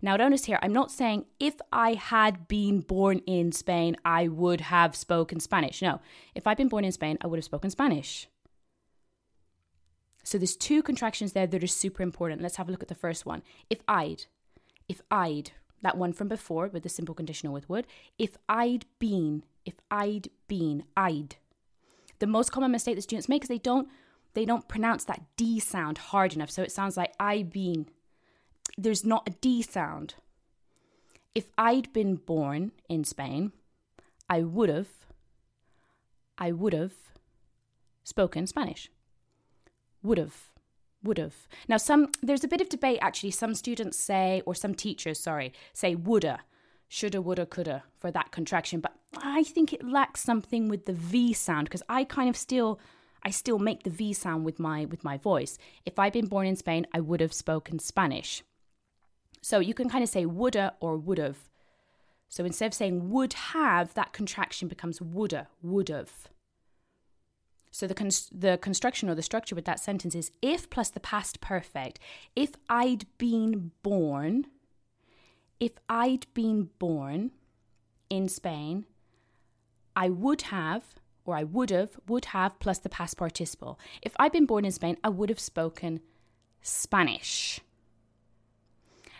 Now, 0.04 0.16
notice 0.16 0.46
here, 0.46 0.58
I'm 0.60 0.72
not 0.72 0.90
saying 0.90 1.26
if 1.38 1.54
I 1.72 1.94
had 1.94 2.48
been 2.48 2.80
born 2.80 3.18
in 3.18 3.52
Spain, 3.52 3.96
I 4.04 4.26
would 4.26 4.60
have 4.62 4.96
spoken 4.96 5.38
Spanish. 5.38 5.80
No, 5.80 6.00
if 6.34 6.46
I'd 6.46 6.56
been 6.56 6.68
born 6.68 6.84
in 6.84 6.90
Spain, 6.92 7.18
I 7.20 7.28
would 7.28 7.38
have 7.38 7.44
spoken 7.44 7.70
Spanish. 7.70 8.26
So 10.24 10.38
there's 10.38 10.56
two 10.56 10.82
contractions 10.82 11.32
there 11.32 11.46
that 11.46 11.62
are 11.62 11.68
super 11.68 12.02
important. 12.02 12.42
Let's 12.42 12.56
have 12.56 12.68
a 12.68 12.72
look 12.72 12.82
at 12.82 12.88
the 12.88 12.94
first 12.94 13.26
one. 13.26 13.42
If 13.70 13.80
I'd, 13.86 14.26
if 14.88 15.00
I'd, 15.10 15.52
that 15.82 15.96
one 15.96 16.12
from 16.12 16.28
before 16.28 16.68
with 16.68 16.82
the 16.82 16.88
simple 16.88 17.14
conditional 17.14 17.52
with 17.52 17.68
would. 17.68 17.86
If 18.18 18.36
I'd 18.48 18.86
been, 18.98 19.44
if 19.64 19.74
I'd 19.90 20.28
been, 20.48 20.84
I'd. 20.96 21.36
The 22.20 22.26
most 22.26 22.52
common 22.52 22.70
mistake 22.70 22.94
that 22.94 23.02
students 23.02 23.28
make 23.28 23.42
is 23.42 23.48
they 23.48 23.58
don't 23.58 23.88
they 24.34 24.44
don't 24.44 24.68
pronounce 24.68 25.04
that 25.04 25.22
D 25.36 25.60
sound 25.60 25.98
hard 25.98 26.34
enough. 26.34 26.50
So 26.50 26.62
it 26.62 26.72
sounds 26.72 26.96
like 26.96 27.14
I 27.20 27.42
been. 27.42 27.86
There's 28.78 29.04
not 29.04 29.28
a 29.28 29.32
D 29.32 29.62
sound. 29.62 30.14
If 31.34 31.50
I'd 31.56 31.92
been 31.92 32.16
born 32.16 32.72
in 32.88 33.04
Spain, 33.04 33.52
I 34.28 34.42
would 34.42 34.68
have, 34.68 34.88
I 36.38 36.52
would 36.52 36.72
have 36.72 36.92
spoken 38.04 38.46
Spanish. 38.46 38.90
Would 40.02 40.18
have, 40.18 40.52
would 41.02 41.18
have. 41.18 41.34
Now, 41.68 41.76
some 41.76 42.08
there's 42.22 42.44
a 42.44 42.48
bit 42.48 42.60
of 42.60 42.68
debate 42.68 42.98
actually. 43.02 43.30
Some 43.30 43.54
students 43.54 43.98
say, 43.98 44.42
or 44.46 44.54
some 44.54 44.74
teachers, 44.74 45.20
sorry, 45.20 45.52
say 45.72 45.94
woulda, 45.94 46.40
shoulda, 46.88 47.22
woulda, 47.22 47.46
coulda 47.46 47.84
for 47.98 48.10
that 48.10 48.30
contraction. 48.30 48.80
But 48.80 48.94
I 49.16 49.42
think 49.42 49.72
it 49.72 49.86
lacks 49.86 50.22
something 50.22 50.68
with 50.68 50.86
the 50.86 50.92
V 50.92 51.32
sound 51.32 51.66
because 51.66 51.82
I 51.88 52.04
kind 52.04 52.28
of 52.28 52.36
still 52.36 52.80
I 53.22 53.30
still 53.30 53.58
make 53.58 53.82
the 53.82 53.90
V 53.90 54.12
sound 54.12 54.44
with 54.44 54.58
my 54.58 54.84
with 54.84 55.04
my 55.04 55.16
voice. 55.16 55.58
If 55.86 55.98
I'd 55.98 56.12
been 56.12 56.26
born 56.26 56.46
in 56.46 56.56
Spain, 56.56 56.86
I 56.92 57.00
would 57.00 57.20
have 57.20 57.32
spoken 57.32 57.78
Spanish. 57.78 58.42
So 59.40 59.58
you 59.58 59.74
can 59.74 59.88
kind 59.88 60.04
of 60.04 60.10
say 60.10 60.26
woulda 60.26 60.74
or 60.80 60.96
would 60.96 61.18
have. 61.18 61.38
So 62.28 62.44
instead 62.44 62.66
of 62.66 62.74
saying 62.74 63.10
would 63.10 63.34
have, 63.34 63.94
that 63.94 64.12
contraction 64.12 64.68
becomes 64.68 65.02
woulda, 65.02 65.48
would 65.62 65.88
have. 65.88 66.28
So 67.70 67.86
the 67.86 67.94
the 68.32 68.58
construction 68.58 69.08
or 69.08 69.14
the 69.14 69.22
structure 69.22 69.54
with 69.54 69.64
that 69.64 69.80
sentence 69.80 70.14
is 70.14 70.30
if 70.42 70.68
plus 70.70 70.90
the 70.90 71.00
past 71.00 71.40
perfect. 71.40 71.98
If 72.36 72.52
I'd 72.68 73.06
been 73.18 73.72
born, 73.82 74.46
if 75.58 75.72
I'd 75.88 76.26
been 76.34 76.70
born 76.78 77.32
in 78.10 78.28
Spain, 78.28 78.84
I 79.96 80.08
would 80.08 80.42
have 80.42 80.84
or 81.24 81.36
I 81.36 81.44
would 81.44 81.70
have, 81.70 81.98
would 82.08 82.26
have 82.26 82.58
plus 82.58 82.78
the 82.78 82.88
past 82.88 83.16
participle. 83.16 83.78
If 84.02 84.12
I'd 84.18 84.32
been 84.32 84.46
born 84.46 84.64
in 84.64 84.72
Spain, 84.72 84.96
I 85.04 85.08
would 85.08 85.28
have 85.28 85.40
spoken 85.40 86.00
Spanish. 86.62 87.60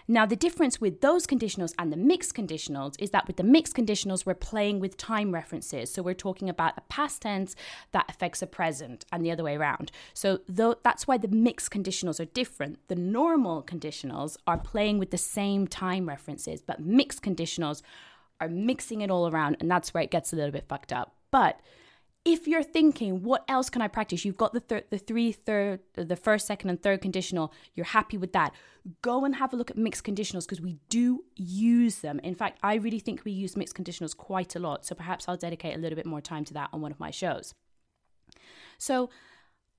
Now, 0.08 0.26
the 0.26 0.36
difference 0.36 0.80
with 0.80 1.00
those 1.00 1.28
conditionals 1.28 1.74
and 1.78 1.92
the 1.92 1.96
mixed 1.96 2.34
conditionals 2.34 2.96
is 2.98 3.10
that 3.10 3.28
with 3.28 3.36
the 3.36 3.44
mixed 3.44 3.76
conditionals, 3.76 4.26
we're 4.26 4.34
playing 4.34 4.80
with 4.80 4.96
time 4.96 5.32
references. 5.32 5.92
So 5.92 6.02
we're 6.02 6.12
talking 6.12 6.48
about 6.48 6.74
a 6.76 6.80
past 6.82 7.22
tense 7.22 7.54
that 7.92 8.06
affects 8.08 8.42
a 8.42 8.48
present 8.48 9.04
and 9.12 9.24
the 9.24 9.30
other 9.30 9.44
way 9.44 9.54
around. 9.54 9.92
So 10.12 10.40
that's 10.48 11.06
why 11.06 11.18
the 11.18 11.28
mixed 11.28 11.70
conditionals 11.70 12.18
are 12.18 12.24
different. 12.26 12.80
The 12.88 12.96
normal 12.96 13.62
conditionals 13.62 14.36
are 14.44 14.58
playing 14.58 14.98
with 14.98 15.12
the 15.12 15.18
same 15.18 15.68
time 15.68 16.08
references, 16.08 16.60
but 16.60 16.80
mixed 16.80 17.22
conditionals 17.22 17.80
are 18.40 18.48
mixing 18.48 19.02
it 19.02 19.10
all 19.10 19.28
around, 19.28 19.56
and 19.60 19.70
that's 19.70 19.94
where 19.94 20.02
it 20.02 20.10
gets 20.10 20.32
a 20.32 20.36
little 20.36 20.50
bit 20.50 20.66
fucked 20.68 20.92
up. 20.92 21.14
But 21.30 21.60
if 22.24 22.46
you're 22.46 22.62
thinking, 22.62 23.22
what 23.22 23.44
else 23.48 23.68
can 23.68 23.82
I 23.82 23.88
practice? 23.88 24.24
You've 24.24 24.36
got 24.36 24.52
the 24.52 24.60
third, 24.60 24.84
the 24.90 24.98
three, 24.98 25.32
third, 25.32 25.80
the 25.94 26.14
first, 26.14 26.46
second, 26.46 26.70
and 26.70 26.80
third 26.80 27.00
conditional. 27.00 27.52
You're 27.74 27.86
happy 27.86 28.16
with 28.16 28.32
that. 28.32 28.54
Go 29.02 29.24
and 29.24 29.34
have 29.36 29.52
a 29.52 29.56
look 29.56 29.70
at 29.70 29.76
mixed 29.76 30.04
conditionals 30.04 30.44
because 30.44 30.60
we 30.60 30.78
do 30.88 31.24
use 31.34 31.98
them. 31.98 32.20
In 32.20 32.34
fact, 32.34 32.58
I 32.62 32.74
really 32.74 33.00
think 33.00 33.24
we 33.24 33.32
use 33.32 33.56
mixed 33.56 33.74
conditionals 33.74 34.16
quite 34.16 34.54
a 34.54 34.60
lot. 34.60 34.86
So 34.86 34.94
perhaps 34.94 35.28
I'll 35.28 35.36
dedicate 35.36 35.74
a 35.74 35.78
little 35.78 35.96
bit 35.96 36.06
more 36.06 36.20
time 36.20 36.44
to 36.46 36.54
that 36.54 36.68
on 36.72 36.80
one 36.80 36.92
of 36.92 37.00
my 37.00 37.10
shows. 37.10 37.54
So 38.78 39.10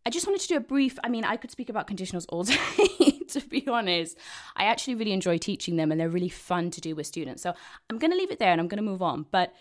I 0.06 0.10
just 0.10 0.28
wanted 0.28 0.42
to 0.42 0.48
do 0.50 0.58
a 0.58 0.62
brief. 0.62 1.00
I 1.02 1.08
mean, 1.08 1.24
I 1.24 1.38
could 1.38 1.52
speak 1.52 1.70
about 1.70 1.88
conditionals 1.88 2.26
all 2.28 2.44
day, 2.44 3.20
to 3.30 3.40
be 3.48 3.66
honest. 3.70 4.18
I 4.58 4.66
actually 4.66 4.96
really 4.96 5.14
enjoy 5.14 5.38
teaching 5.38 5.78
them 5.78 5.94
and 5.94 6.00
they're 6.00 6.10
really 6.10 6.30
fun 6.30 6.72
to 6.72 6.82
do 6.82 6.94
with 6.94 7.08
students. 7.08 7.42
So 7.42 7.54
I'm 7.90 8.00
going 8.00 8.12
to 8.12 8.18
leave 8.18 8.32
it 8.32 8.40
there 8.40 8.52
and 8.52 8.60
I'm 8.60 8.68
going 8.68 8.84
to 8.84 8.90
move 8.90 9.02
on. 9.02 9.28
But 9.32 9.54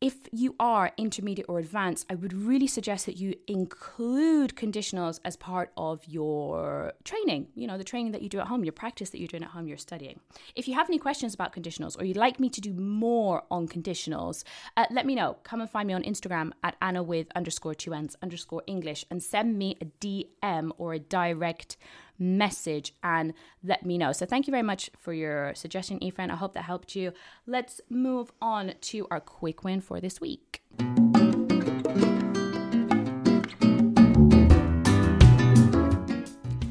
if 0.00 0.28
you 0.30 0.54
are 0.60 0.92
intermediate 0.96 1.48
or 1.48 1.58
advanced, 1.58 2.06
I 2.08 2.14
would 2.14 2.32
really 2.32 2.68
suggest 2.68 3.06
that 3.06 3.16
you 3.16 3.34
include 3.48 4.54
conditionals 4.54 5.18
as 5.24 5.36
part 5.36 5.72
of 5.76 6.06
your 6.06 6.92
training, 7.02 7.48
you 7.56 7.66
know, 7.66 7.76
the 7.76 7.84
training 7.84 8.12
that 8.12 8.22
you 8.22 8.28
do 8.28 8.38
at 8.38 8.46
home, 8.46 8.64
your 8.64 8.72
practice 8.72 9.10
that 9.10 9.18
you're 9.18 9.26
doing 9.26 9.42
at 9.42 9.50
home, 9.50 9.66
you're 9.66 9.76
studying. 9.76 10.20
If 10.54 10.68
you 10.68 10.74
have 10.74 10.88
any 10.88 10.98
questions 10.98 11.34
about 11.34 11.52
conditionals 11.52 12.00
or 12.00 12.04
you'd 12.04 12.16
like 12.16 12.38
me 12.38 12.48
to 12.48 12.60
do 12.60 12.72
more 12.74 13.42
on 13.50 13.66
conditionals, 13.66 14.44
uh, 14.76 14.86
let 14.90 15.04
me 15.04 15.16
know. 15.16 15.36
Come 15.42 15.60
and 15.60 15.68
find 15.68 15.88
me 15.88 15.94
on 15.94 16.04
Instagram 16.04 16.52
at 16.62 16.76
Anna 16.80 17.02
with 17.02 17.26
underscore 17.34 17.74
two 17.74 17.92
ends 17.92 18.16
underscore 18.22 18.62
English 18.68 19.04
and 19.10 19.20
send 19.20 19.58
me 19.58 19.76
a 19.80 19.84
DM 19.84 20.70
or 20.78 20.94
a 20.94 21.00
direct 21.00 21.76
message 22.18 22.94
and 23.02 23.34
let 23.62 23.84
me 23.84 23.98
know. 23.98 24.12
So 24.12 24.26
thank 24.26 24.46
you 24.46 24.50
very 24.50 24.62
much 24.62 24.90
for 24.98 25.12
your 25.12 25.54
suggestion, 25.54 25.98
Efren. 26.00 26.30
I 26.30 26.36
hope 26.36 26.54
that 26.54 26.62
helped 26.62 26.96
you. 26.96 27.12
Let's 27.46 27.80
move 27.88 28.32
on 28.40 28.74
to 28.80 29.06
our 29.10 29.20
quick 29.20 29.64
win 29.64 29.80
for 29.80 30.00
this 30.00 30.20
week. 30.20 30.62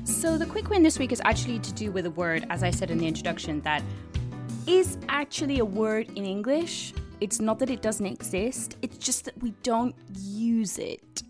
So 0.03 0.37
the 0.37 0.47
quick 0.49 0.69
win 0.69 0.83
this 0.83 0.99
week 0.99 1.11
is 1.11 1.21
actually 1.23 1.59
to 1.59 1.73
do 1.73 1.91
with 1.91 2.05
a 2.05 2.11
word, 2.11 2.45
as 2.49 2.63
I 2.63 2.71
said 2.71 2.91
in 2.91 2.97
the 2.97 3.07
introduction, 3.07 3.61
that 3.61 3.83
is 4.65 4.97
actually 5.07 5.59
a 5.59 5.65
word 5.65 6.09
in 6.15 6.25
English. 6.25 6.93
It's 7.21 7.39
not 7.39 7.59
that 7.59 7.69
it 7.69 7.81
doesn't 7.81 8.05
exist, 8.05 8.77
it's 8.81 8.97
just 8.97 9.25
that 9.25 9.41
we 9.41 9.51
don't 9.63 9.95
use 10.13 10.77
it 10.77 11.23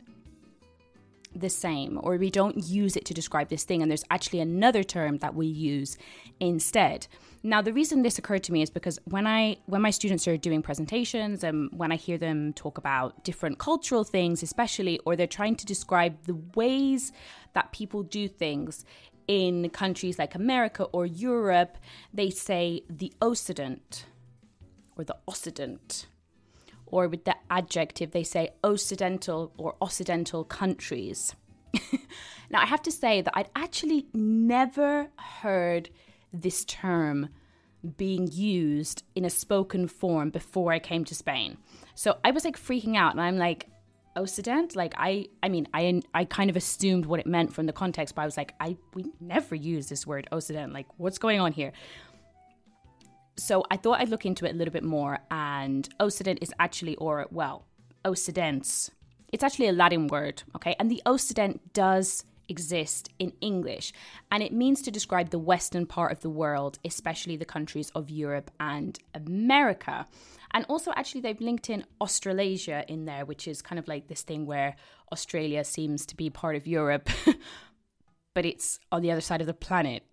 the 1.36 1.50
same 1.50 2.00
or 2.03 2.15
we 2.17 2.29
don't 2.29 2.63
use 2.63 2.96
it 2.96 3.05
to 3.05 3.13
describe 3.13 3.50
this 3.50 3.63
thing 3.63 3.81
and 3.81 3.91
there's 3.91 4.03
actually 4.10 4.39
another 4.39 4.84
term 4.84 5.17
that 5.19 5.36
we 5.36 5.48
use 5.48 5.98
instead. 6.39 7.07
Now 7.43 7.62
the 7.62 7.74
reason 7.74 8.01
this 8.01 8.17
occurred 8.17 8.43
to 8.43 8.51
me 8.51 8.62
is 8.62 8.69
because 8.69 9.00
when 9.05 9.27
i 9.27 9.57
when 9.67 9.81
my 9.81 9.91
students 9.91 10.27
are 10.27 10.38
doing 10.38 10.62
presentations 10.62 11.43
and 11.43 11.69
when 11.72 11.91
i 11.91 11.96
hear 11.96 12.17
them 12.17 12.53
talk 12.53 12.77
about 12.77 13.24
different 13.24 13.60
cultural 13.60 14.03
things 14.03 14.43
especially 14.43 15.00
or 15.05 15.15
they're 15.15 15.27
trying 15.27 15.55
to 15.55 15.65
describe 15.65 16.24
the 16.24 16.36
ways 16.55 17.12
that 17.53 17.72
people 17.72 18.03
do 18.03 18.27
things 18.27 18.86
in 19.27 19.69
countries 19.69 20.17
like 20.17 20.36
america 20.36 20.84
or 20.86 21.05
europe 21.05 21.77
they 22.13 22.29
say 22.29 22.81
the 22.89 23.13
occident 23.22 24.05
or 24.98 25.03
the 25.03 25.15
occident 25.27 26.07
or 26.88 27.08
with 27.08 27.25
the 27.25 27.36
adjective, 27.50 28.12
they 28.12 28.24
say 28.24 28.50
Occidental 28.63 29.53
or 29.58 29.75
Occidental 29.82 30.44
countries. 30.44 31.36
now, 32.50 32.62
I 32.62 32.65
have 32.65 32.82
to 32.84 32.91
say 32.91 33.22
that 33.22 33.34
I'd 33.36 33.50
actually 33.56 34.08
never 34.13 35.10
heard 35.41 35.89
this 36.34 36.65
term 36.65 37.29
being 37.96 38.27
used 38.32 39.03
in 39.15 39.24
a 39.24 39.29
spoken 39.29 39.88
form 39.88 40.29
before 40.29 40.72
I 40.72 40.79
came 40.79 41.06
to 41.06 41.15
Spain. 41.15 41.58
So 41.96 42.17
I 42.24 42.32
was 42.32 42.44
like 42.44 42.58
freaking 42.58 42.98
out 42.98 43.13
and 43.13 43.22
I'm 43.22 43.38
like, 43.38 43.67
Occident? 44.17 44.75
Like 44.75 44.94
I 44.98 45.27
I 45.44 45.50
mean 45.50 45.67
I 45.74 46.01
I 46.13 46.25
kind 46.25 46.50
of 46.50 46.56
assumed 46.56 47.06
what 47.06 47.20
it 47.20 47.27
meant 47.27 47.53
from 47.53 47.67
the 47.67 47.74
context, 47.74 48.15
but 48.15 48.24
I 48.24 48.25
was 48.25 48.36
like, 48.36 48.53
I 48.60 48.77
we 48.94 49.06
never 49.22 49.56
use 49.56 49.88
this 49.88 50.06
word 50.06 50.27
Occident. 50.32 50.74
Like 50.74 50.88
what's 50.98 51.20
going 51.20 51.39
on 51.39 51.53
here? 51.53 51.72
So 53.38 53.63
I 53.70 53.77
thought 53.77 54.01
I'd 54.01 54.10
look 54.10 54.25
into 54.25 54.46
it 54.46 54.53
a 54.53 54.58
little 54.58 54.74
bit 54.74 54.84
more. 54.84 55.20
And 55.32 55.88
Occident 56.00 56.39
is 56.41 56.53
actually, 56.60 56.96
or 56.98 57.27
well, 57.32 57.65
Occidents. 58.03 58.91
It's 59.32 59.44
actually 59.44 59.67
a 59.67 59.74
Latin 59.74 60.08
word, 60.08 60.44
okay? 60.56 60.75
And 60.79 60.89
the 60.89 61.01
Occident 61.06 61.74
does 61.74 62.24
exist 62.50 63.10
in 63.20 63.34
English, 63.41 63.91
and 64.32 64.41
it 64.41 64.53
means 64.53 64.82
to 64.82 64.91
describe 64.91 65.29
the 65.29 65.39
western 65.39 65.86
part 65.86 66.13
of 66.13 66.22
the 66.22 66.29
world, 66.29 66.79
especially 66.86 67.36
the 67.36 67.46
countries 67.46 67.91
of 67.94 68.10
Europe 68.10 68.50
and 68.60 68.98
America. 69.13 70.06
And 70.51 70.65
also, 70.70 70.94
actually, 70.96 71.22
they've 71.22 71.41
linked 71.41 71.70
in 71.70 71.84
Australasia 72.00 72.86
in 72.88 73.03
there, 73.03 73.25
which 73.25 73.50
is 73.50 73.62
kind 73.62 73.77
of 73.77 73.88
like 73.89 74.08
this 74.08 74.22
thing 74.22 74.46
where 74.46 74.77
Australia 75.12 75.65
seems 75.65 76.06
to 76.06 76.15
be 76.15 76.29
part 76.29 76.56
of 76.56 76.65
Europe, 76.65 77.10
but 78.34 78.46
it's 78.46 78.79
on 78.94 79.01
the 79.01 79.12
other 79.12 79.22
side 79.22 79.41
of 79.41 79.48
the 79.48 79.53
planet. 79.53 80.03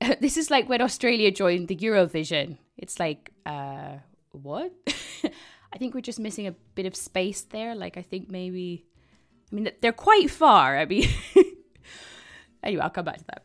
this 0.20 0.36
is 0.36 0.50
like 0.50 0.68
when 0.68 0.80
Australia 0.80 1.30
joined 1.30 1.68
the 1.68 1.76
Eurovision. 1.76 2.58
It's 2.76 2.98
like, 2.98 3.30
uh, 3.46 3.98
what? 4.32 4.72
I 5.72 5.78
think 5.78 5.94
we're 5.94 6.00
just 6.00 6.20
missing 6.20 6.46
a 6.46 6.52
bit 6.74 6.86
of 6.86 6.94
space 6.94 7.42
there. 7.42 7.74
Like, 7.74 7.96
I 7.96 8.02
think 8.02 8.30
maybe, 8.30 8.86
I 9.50 9.54
mean, 9.54 9.70
they're 9.80 9.92
quite 9.92 10.30
far. 10.30 10.78
I 10.78 10.84
mean, 10.84 11.08
anyway, 12.62 12.82
I'll 12.82 12.90
come 12.90 13.04
back 13.04 13.18
to 13.18 13.24
that. 13.26 13.44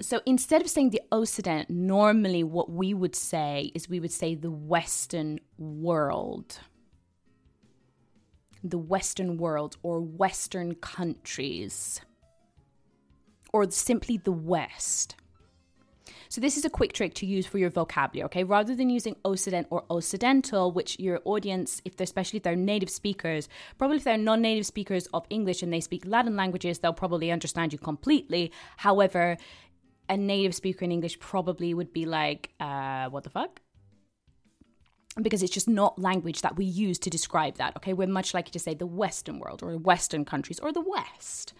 So 0.00 0.20
instead 0.26 0.60
of 0.60 0.68
saying 0.68 0.90
the 0.90 1.02
Occident, 1.12 1.70
normally 1.70 2.42
what 2.42 2.70
we 2.70 2.92
would 2.92 3.14
say 3.14 3.70
is 3.74 3.88
we 3.88 4.00
would 4.00 4.12
say 4.12 4.34
the 4.34 4.50
Western 4.50 5.38
world. 5.56 6.58
The 8.64 8.78
Western 8.78 9.36
world 9.36 9.76
or 9.82 10.00
Western 10.00 10.74
countries. 10.74 12.00
Or 13.52 13.70
simply 13.70 14.16
the 14.16 14.32
West. 14.32 15.14
So 16.28 16.40
this 16.40 16.56
is 16.56 16.64
a 16.64 16.70
quick 16.70 16.92
trick 16.92 17.14
to 17.14 17.26
use 17.26 17.46
for 17.46 17.58
your 17.58 17.70
vocabulary, 17.70 18.24
okay? 18.26 18.44
Rather 18.44 18.74
than 18.74 18.90
using 18.90 19.16
Occident 19.24 19.66
or 19.70 19.84
Occidental, 19.90 20.72
which 20.72 20.98
your 20.98 21.20
audience, 21.24 21.80
if 21.84 21.96
they're 21.96 22.04
especially 22.04 22.38
if 22.38 22.42
they're 22.42 22.56
native 22.56 22.90
speakers, 22.90 23.48
probably 23.78 23.98
if 23.98 24.04
they're 24.04 24.18
non-native 24.18 24.66
speakers 24.66 25.06
of 25.14 25.26
English 25.30 25.62
and 25.62 25.72
they 25.72 25.80
speak 25.80 26.04
Latin 26.06 26.36
languages, 26.36 26.78
they'll 26.78 26.92
probably 26.92 27.30
understand 27.30 27.72
you 27.72 27.78
completely. 27.78 28.52
However, 28.78 29.36
a 30.08 30.16
native 30.16 30.54
speaker 30.54 30.84
in 30.84 30.92
English 30.92 31.18
probably 31.18 31.74
would 31.74 31.92
be 31.92 32.06
like, 32.06 32.50
uh, 32.60 33.08
what 33.08 33.24
the 33.24 33.30
fuck? 33.30 33.60
because 35.22 35.42
it's 35.42 35.52
just 35.52 35.68
not 35.68 35.98
language 35.98 36.42
that 36.42 36.56
we 36.56 36.64
use 36.64 36.98
to 37.00 37.10
describe 37.10 37.56
that. 37.56 37.76
Okay, 37.76 37.92
we're 37.92 38.08
much 38.08 38.34
likely 38.34 38.50
to 38.52 38.58
say 38.58 38.74
the 38.74 38.86
Western 38.86 39.38
world 39.38 39.62
or 39.62 39.76
Western 39.76 40.24
countries 40.24 40.58
or 40.58 40.72
the 40.72 40.80
West. 40.80 41.54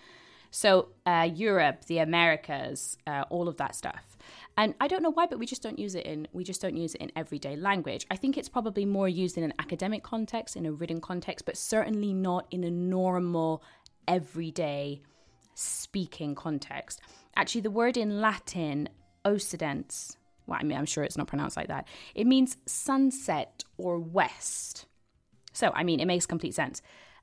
So, 0.50 0.88
uh, 1.04 1.28
Europe, 1.34 1.86
the 1.86 1.98
Americas, 1.98 2.96
uh, 3.06 3.24
all 3.28 3.48
of 3.48 3.56
that 3.56 3.74
stuff. 3.74 4.16
And 4.56 4.74
I 4.80 4.86
don't 4.86 5.02
know 5.02 5.10
why, 5.10 5.26
but 5.26 5.38
we 5.38 5.46
just 5.46 5.62
don't 5.62 5.78
use 5.78 5.94
it 5.94 6.06
in 6.06 6.28
we 6.32 6.44
just 6.44 6.62
don't 6.62 6.76
use 6.76 6.94
it 6.94 7.00
in 7.00 7.10
everyday 7.16 7.56
language. 7.56 8.06
I 8.10 8.16
think 8.16 8.36
it's 8.36 8.48
probably 8.48 8.84
more 8.84 9.08
used 9.08 9.36
in 9.36 9.44
an 9.44 9.54
academic 9.58 10.02
context, 10.02 10.56
in 10.56 10.66
a 10.66 10.72
written 10.72 11.00
context, 11.00 11.44
but 11.44 11.56
certainly 11.56 12.12
not 12.12 12.46
in 12.50 12.64
a 12.64 12.70
normal 12.70 13.62
everyday 14.06 15.02
speaking 15.54 16.34
context. 16.34 17.00
Actually, 17.36 17.62
the 17.62 17.70
word 17.70 17.96
in 17.96 18.20
Latin, 18.20 18.88
occidens, 19.24 20.16
well, 20.46 20.58
I 20.60 20.64
mean, 20.64 20.76
I'm 20.76 20.86
sure 20.86 21.04
it's 21.04 21.16
not 21.16 21.26
pronounced 21.26 21.56
like 21.56 21.68
that. 21.68 21.88
It 22.14 22.26
means 22.26 22.56
sunset 22.66 23.64
or 23.76 23.98
west. 23.98 24.86
So, 25.52 25.72
I 25.74 25.84
mean, 25.84 26.00
it 26.00 26.06
makes 26.06 26.26
complete 26.26 26.54
sense. 26.54 26.82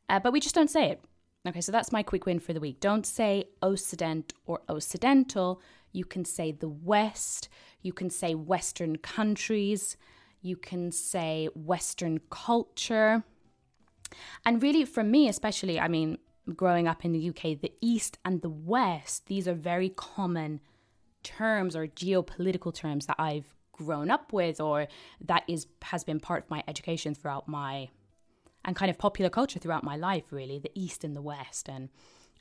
Uh, 0.09 0.19
but 0.19 0.33
we 0.33 0.39
just 0.39 0.55
don't 0.55 0.69
say 0.69 0.89
it. 0.89 1.01
Okay, 1.47 1.61
so 1.61 1.71
that's 1.71 1.91
my 1.91 2.03
quick 2.03 2.25
win 2.25 2.39
for 2.39 2.53
the 2.53 2.59
week. 2.59 2.79
Don't 2.79 3.05
say 3.05 3.45
Occident 3.61 4.33
or 4.45 4.61
Occidental. 4.69 5.61
You 5.91 6.05
can 6.05 6.25
say 6.25 6.51
the 6.51 6.69
West. 6.69 7.49
You 7.81 7.93
can 7.93 8.09
say 8.09 8.35
Western 8.35 8.97
countries. 8.97 9.97
You 10.41 10.55
can 10.55 10.91
say 10.91 11.49
Western 11.53 12.19
culture. 12.29 13.23
And 14.45 14.61
really, 14.61 14.85
for 14.85 15.03
me, 15.03 15.27
especially, 15.27 15.79
I 15.79 15.87
mean, 15.87 16.17
growing 16.55 16.87
up 16.87 17.05
in 17.05 17.11
the 17.11 17.29
UK, 17.29 17.59
the 17.61 17.73
East 17.81 18.17
and 18.25 18.41
the 18.41 18.49
West, 18.49 19.27
these 19.27 19.47
are 19.47 19.53
very 19.53 19.89
common 19.89 20.59
terms 21.23 21.75
or 21.75 21.87
geopolitical 21.87 22.73
terms 22.73 23.05
that 23.05 23.15
I've 23.19 23.55
grown 23.71 24.11
up 24.11 24.33
with 24.33 24.59
or 24.59 24.87
that 25.21 25.43
is 25.47 25.67
has 25.81 26.03
been 26.03 26.19
part 26.19 26.43
of 26.43 26.49
my 26.49 26.63
education 26.67 27.15
throughout 27.15 27.47
my 27.47 27.89
and 28.65 28.75
kind 28.75 28.91
of 28.91 28.97
popular 28.97 29.29
culture 29.29 29.59
throughout 29.59 29.83
my 29.83 29.95
life, 29.95 30.25
really, 30.31 30.59
the 30.59 30.71
East 30.75 31.03
and 31.03 31.15
the 31.15 31.21
West. 31.21 31.67
And 31.67 31.89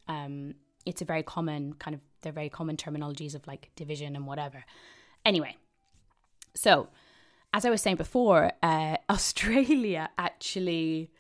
um, 0.09 0.55
it's 0.85 1.01
a 1.01 1.05
very 1.05 1.23
common 1.23 1.75
kind 1.75 1.95
of, 1.95 2.03
they're 2.23 2.33
very 2.33 2.49
common 2.49 2.77
terminologies 2.77 3.35
of 3.35 3.47
like 3.47 3.71
division 3.77 4.17
and 4.17 4.27
whatever. 4.27 4.65
Anyway, 5.25 5.57
so 6.55 6.89
as 7.53 7.65
I 7.65 7.71
was 7.71 7.83
saying 7.83 7.97
before, 7.97 8.53
uh, 8.63 8.97
Australia 9.11 10.11
actually 10.19 11.11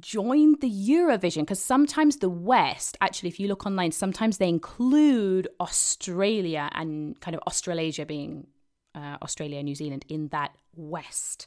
joined 0.00 0.60
the 0.60 0.70
Eurovision 0.70 1.40
because 1.40 1.62
sometimes 1.62 2.16
the 2.16 2.28
West, 2.28 2.96
actually, 3.00 3.28
if 3.28 3.38
you 3.38 3.48
look 3.48 3.64
online, 3.66 3.92
sometimes 3.92 4.38
they 4.38 4.48
include 4.48 5.48
Australia 5.60 6.68
and 6.72 7.20
kind 7.20 7.34
of 7.34 7.42
Australasia 7.46 8.04
being 8.04 8.46
uh, 8.94 9.16
Australia 9.22 9.58
and 9.58 9.66
New 9.66 9.74
Zealand 9.74 10.04
in 10.08 10.28
that 10.28 10.56
West 10.74 11.46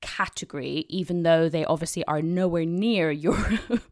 category, 0.00 0.84
even 0.88 1.22
though 1.22 1.48
they 1.48 1.64
obviously 1.64 2.04
are 2.04 2.22
nowhere 2.22 2.64
near 2.64 3.10
Europe 3.28 3.82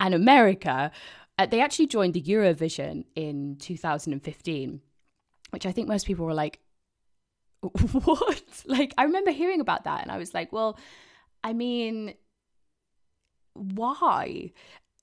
and 0.00 0.14
America. 0.14 0.90
Uh, 1.38 1.46
they 1.46 1.60
actually 1.60 1.86
joined 1.86 2.14
the 2.14 2.22
Eurovision 2.22 3.04
in 3.14 3.56
2015, 3.56 4.80
which 5.50 5.66
I 5.66 5.72
think 5.72 5.88
most 5.88 6.06
people 6.06 6.24
were 6.24 6.34
like, 6.34 6.60
what? 7.60 8.42
Like, 8.64 8.94
I 8.96 9.04
remember 9.04 9.30
hearing 9.30 9.60
about 9.60 9.84
that 9.84 10.02
and 10.02 10.10
I 10.10 10.18
was 10.18 10.32
like, 10.32 10.52
well, 10.52 10.78
I 11.44 11.52
mean, 11.52 12.14
why? 13.52 14.52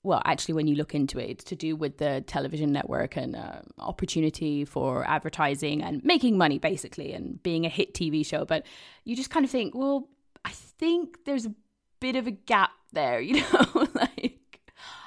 well, 0.04 0.20
actually, 0.26 0.52
when 0.52 0.66
you 0.66 0.76
look 0.76 0.94
into 0.94 1.18
it, 1.18 1.30
it's 1.30 1.44
to 1.44 1.56
do 1.56 1.74
with 1.74 1.96
the 1.96 2.22
television 2.26 2.70
network 2.70 3.16
and 3.16 3.34
uh, 3.34 3.62
opportunity 3.78 4.66
for 4.66 5.02
advertising 5.08 5.82
and 5.82 6.04
making 6.04 6.36
money, 6.36 6.58
basically, 6.58 7.14
and 7.14 7.42
being 7.42 7.64
a 7.64 7.70
hit 7.70 7.94
TV 7.94 8.24
show. 8.24 8.44
But 8.44 8.66
you 9.04 9.16
just 9.16 9.30
kind 9.30 9.44
of 9.44 9.50
think, 9.50 9.74
well, 9.74 10.10
I 10.44 10.50
think 10.50 11.24
there's 11.24 11.46
a 11.46 11.54
bit 12.00 12.16
of 12.16 12.26
a 12.26 12.32
gap 12.32 12.70
there, 12.92 13.18
you 13.22 13.40
know? 13.40 13.88
like, 13.94 14.33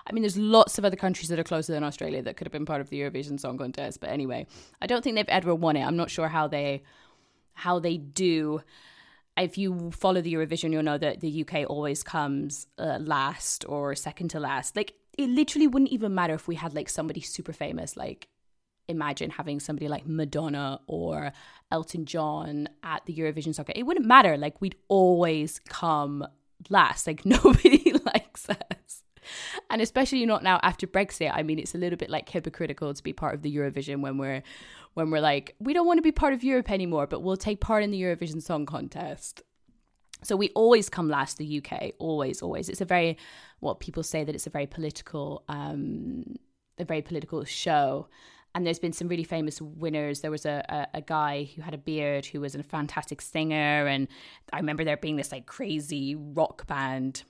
I 0.10 0.14
mean, 0.14 0.24
there's 0.24 0.38
lots 0.38 0.78
of 0.78 0.86
other 0.86 0.96
countries 0.96 1.28
that 1.30 1.38
are 1.38 1.44
closer 1.44 1.74
than 1.74 1.84
Australia 1.84 2.22
that 2.22 2.38
could 2.38 2.48
have 2.48 2.52
been 2.52 2.66
part 2.66 2.82
of 2.82 2.90
the 2.90 3.00
Eurovision 3.02 3.40
Song 3.40 3.58
Contest. 3.58 4.00
But 4.00 4.10
anyway, 4.10 4.48
I 4.82 4.88
don't 4.88 5.04
think 5.04 5.16
they've 5.16 5.28
ever 5.28 5.54
won 5.54 5.76
it. 5.76 5.84
I'm 5.84 5.98
not 5.98 6.10
sure 6.10 6.28
how 6.28 6.48
they 6.48 6.84
how 7.54 7.80
they 7.80 7.98
do 7.98 8.62
if 9.38 9.58
you 9.58 9.92
follow 9.92 10.22
the 10.22 10.34
Eurovision, 10.34 10.72
you'll 10.72 10.84
know 10.84 10.98
that 10.98 11.20
the 11.20 11.46
UK 11.46 11.70
always 11.70 12.04
comes 12.04 12.68
uh, 12.78 12.98
last 13.00 13.66
or 13.68 13.96
second 13.96 14.30
to 14.30 14.40
last. 14.40 14.76
Like, 14.76 14.94
it 15.18 15.30
literally 15.30 15.68
wouldn't 15.68 15.92
even 15.92 16.16
matter 16.16 16.34
if 16.34 16.48
we 16.48 16.56
had 16.56 16.74
like 16.74 16.90
somebody 16.90 17.22
super 17.22 17.54
famous. 17.54 17.96
Like, 17.96 18.28
imagine 18.88 19.30
having 19.30 19.60
somebody 19.60 19.88
like 19.88 20.08
Madonna 20.08 20.80
or 20.88 21.34
Elton 21.72 22.06
John 22.06 22.70
at 22.84 23.06
the 23.06 23.16
Eurovision 23.16 23.54
Song. 23.54 23.66
It 23.76 23.84
wouldn't 23.84 24.06
matter. 24.06 24.38
Like, 24.38 24.60
we'd 24.62 24.76
always 24.88 25.60
come 25.68 26.26
last. 26.70 27.06
Like, 27.08 27.26
nobody 27.26 27.94
likes 28.06 28.50
us. 28.50 29.04
And 29.70 29.82
especially 29.82 30.26
not 30.26 30.44
now 30.44 30.60
after 30.64 30.88
Brexit. 30.88 31.32
I 31.34 31.44
mean, 31.44 31.60
it's 31.60 31.76
a 31.76 31.78
little 31.78 31.98
bit 31.98 32.10
like 32.10 32.30
hypocritical 32.30 32.94
to 32.94 33.04
be 33.04 33.14
part 33.14 33.36
of 33.36 33.42
the 33.42 33.56
Eurovision 33.56 34.02
when 34.02 34.18
we're 34.18 34.44
when 34.94 35.12
we're 35.12 35.22
like, 35.22 35.56
we 35.60 35.74
don't 35.74 35.86
want 35.86 36.00
to 36.00 36.02
be 36.02 36.12
part 36.12 36.34
of 36.34 36.44
Europe 36.44 36.72
anymore, 36.72 37.06
but 37.06 37.22
we'll 37.22 37.38
take 37.38 37.62
part 37.62 37.84
in 37.84 37.92
the 37.92 38.02
Eurovision 38.02 38.42
Song 38.42 38.66
Contest. 38.66 39.44
So 40.24 40.36
we 40.36 40.50
always 40.56 40.90
come 40.90 41.08
last, 41.08 41.38
the 41.38 41.62
UK, 41.64 41.94
always, 42.00 42.42
always. 42.42 42.68
It's 42.68 42.82
a 42.82 42.86
very, 42.86 43.18
what 43.60 43.80
people 43.80 44.02
say 44.02 44.24
that 44.24 44.34
it's 44.34 44.48
a 44.48 44.50
very 44.50 44.66
political, 44.66 45.44
um, 45.48 46.36
a 46.80 46.86
very 46.86 47.04
political 47.04 47.44
show. 47.44 48.08
And 48.56 48.66
there's 48.66 48.80
been 48.80 48.94
some 48.94 49.08
really 49.08 49.24
famous 49.24 49.62
winners. 49.62 50.22
There 50.22 50.32
was 50.32 50.48
a, 50.48 50.66
a, 50.68 50.98
a 50.98 51.02
guy 51.02 51.48
who 51.56 51.62
had 51.62 51.76
a 51.76 51.78
beard 51.78 52.26
who 52.26 52.42
was 52.42 52.56
a 52.56 52.64
fantastic 52.64 53.22
singer. 53.22 53.86
And 53.86 54.08
I 54.52 54.58
remember 54.58 54.84
there 54.84 54.98
being 54.98 55.18
this 55.18 55.32
like 55.32 55.46
crazy 55.46 56.16
rock 56.16 56.66
band. 56.66 57.24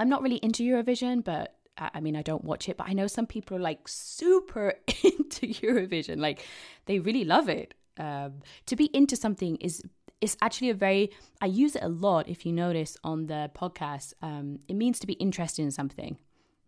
I'm 0.00 0.08
not 0.08 0.22
really 0.22 0.36
into 0.36 0.62
Eurovision, 0.62 1.22
but 1.22 1.56
I 1.76 2.00
mean, 2.00 2.16
I 2.16 2.22
don't 2.22 2.42
watch 2.42 2.68
it, 2.68 2.76
but 2.78 2.88
I 2.88 2.94
know 2.94 3.06
some 3.06 3.26
people 3.26 3.56
are 3.58 3.60
like 3.60 3.86
super 3.86 4.74
into 5.04 5.46
Eurovision. 5.46 6.18
Like 6.18 6.46
they 6.86 6.98
really 6.98 7.24
love 7.24 7.48
it. 7.48 7.74
Um, 7.98 8.40
to 8.66 8.76
be 8.76 8.86
into 8.94 9.14
something 9.14 9.56
is 9.56 9.82
is 10.22 10.36
actually 10.40 10.70
a 10.70 10.74
very 10.74 11.10
I 11.42 11.46
use 11.46 11.76
it 11.76 11.82
a 11.82 11.88
lot. 11.88 12.28
If 12.28 12.46
you 12.46 12.52
notice 12.52 12.96
on 13.04 13.26
the 13.26 13.50
podcast, 13.54 14.14
um, 14.22 14.60
it 14.68 14.74
means 14.74 14.98
to 15.00 15.06
be 15.06 15.14
interested 15.14 15.62
in 15.62 15.70
something. 15.70 16.18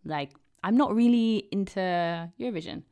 Like 0.05 0.31
I'm 0.63 0.77
not 0.77 0.93
really 0.93 1.47
into 1.51 1.79
Eurovision, 2.39 2.83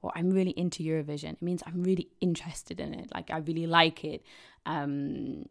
or 0.00 0.12
I'm 0.14 0.30
really 0.30 0.52
into 0.52 0.82
Eurovision. 0.82 1.34
It 1.34 1.42
means 1.42 1.62
I'm 1.66 1.82
really 1.82 2.08
interested 2.22 2.80
in 2.80 2.94
it. 2.94 3.10
Like 3.14 3.30
I 3.30 3.38
really 3.38 3.66
like 3.66 4.02
it. 4.04 4.22
Um, 4.64 5.44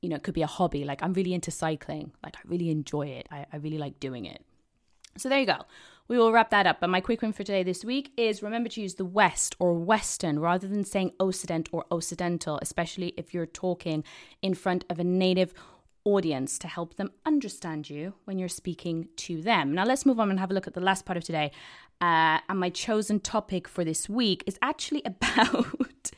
you 0.00 0.08
know, 0.08 0.16
it 0.16 0.22
could 0.22 0.34
be 0.34 0.42
a 0.42 0.46
hobby. 0.46 0.84
Like 0.84 1.02
I'm 1.02 1.12
really 1.12 1.34
into 1.34 1.50
cycling. 1.50 2.12
Like 2.22 2.36
I 2.36 2.40
really 2.44 2.70
enjoy 2.70 3.08
it. 3.08 3.28
I, 3.30 3.46
I 3.52 3.56
really 3.56 3.78
like 3.78 4.00
doing 4.00 4.26
it. 4.26 4.44
So 5.16 5.28
there 5.28 5.40
you 5.40 5.46
go. 5.46 5.64
We 6.06 6.16
will 6.16 6.32
wrap 6.32 6.50
that 6.50 6.66
up. 6.66 6.80
But 6.80 6.88
my 6.88 7.00
quick 7.00 7.20
one 7.20 7.32
for 7.32 7.44
today 7.44 7.62
this 7.62 7.84
week 7.84 8.12
is 8.16 8.42
remember 8.42 8.68
to 8.70 8.80
use 8.80 8.94
the 8.94 9.04
West 9.04 9.56
or 9.58 9.74
Western 9.74 10.38
rather 10.38 10.66
than 10.66 10.84
saying 10.84 11.12
Occident 11.20 11.68
or 11.72 11.84
Occidental, 11.90 12.58
especially 12.62 13.12
if 13.16 13.34
you're 13.34 13.46
talking 13.46 14.04
in 14.40 14.54
front 14.54 14.84
of 14.88 14.98
a 14.98 15.04
native 15.04 15.52
audience 16.04 16.58
to 16.58 16.68
help 16.68 16.94
them 16.94 17.10
understand 17.26 17.90
you 17.90 18.14
when 18.24 18.38
you're 18.38 18.48
speaking 18.48 19.08
to 19.16 19.42
them. 19.42 19.74
Now, 19.74 19.84
let's 19.84 20.06
move 20.06 20.18
on 20.18 20.30
and 20.30 20.40
have 20.40 20.50
a 20.50 20.54
look 20.54 20.66
at 20.66 20.74
the 20.74 20.80
last 20.80 21.04
part 21.04 21.18
of 21.18 21.24
today. 21.24 21.50
Uh, 22.00 22.38
and 22.48 22.58
my 22.58 22.70
chosen 22.70 23.20
topic 23.20 23.68
for 23.68 23.84
this 23.84 24.08
week 24.08 24.42
is 24.46 24.58
actually 24.62 25.02
about 25.04 26.10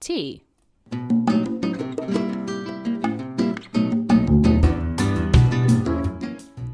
tea. 0.00 0.42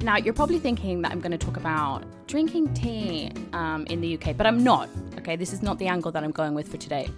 Now, 0.07 0.17
you're 0.19 0.35
probably 0.35 0.61
thinking 0.61 1.03
that 1.03 1.11
I'm 1.11 1.19
going 1.19 1.33
to 1.33 1.37
talk 1.37 1.57
about 1.57 2.05
drinking 2.29 2.73
tea 2.75 3.33
um, 3.53 3.85
in 3.87 4.01
the 4.01 4.17
UK, 4.17 4.37
but 4.37 4.47
I'm 4.47 4.63
not. 4.63 4.89
Okay, 5.19 5.35
this 5.35 5.53
is 5.53 5.63
not 5.63 5.81
the 5.81 5.89
angle 5.89 6.13
that 6.13 6.23
I'm 6.23 6.31
going 6.31 6.55
with 6.55 6.69
for 6.69 6.77
today. 6.77 7.11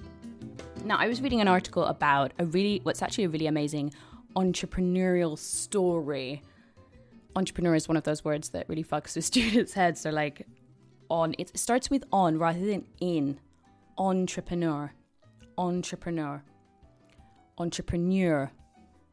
Now, 0.87 0.97
I 0.97 1.07
was 1.07 1.21
reading 1.21 1.43
an 1.43 1.49
article 1.49 1.85
about 1.85 2.33
a 2.39 2.47
really, 2.47 2.81
what's 2.85 3.03
actually 3.03 3.25
a 3.25 3.29
really 3.29 3.47
amazing 3.47 3.93
entrepreneurial 4.37 5.37
story. 5.37 6.41
Entrepreneur 7.37 7.75
is 7.75 7.89
one 7.89 7.99
of 7.99 8.05
those 8.05 8.25
words 8.25 8.49
that 8.49 8.67
really 8.71 8.85
fucks 8.85 9.17
with 9.17 9.25
students' 9.27 9.75
heads. 9.75 10.03
They're 10.03 10.11
like, 10.11 10.47
on, 11.11 11.35
it 11.37 11.59
starts 11.59 11.91
with 11.91 12.05
on 12.11 12.39
rather 12.39 12.65
than 12.65 12.87
in. 13.03 13.39
Entrepreneur. 13.99 14.95
Entrepreneur. 15.59 16.43
Entrepreneur. 17.59 18.51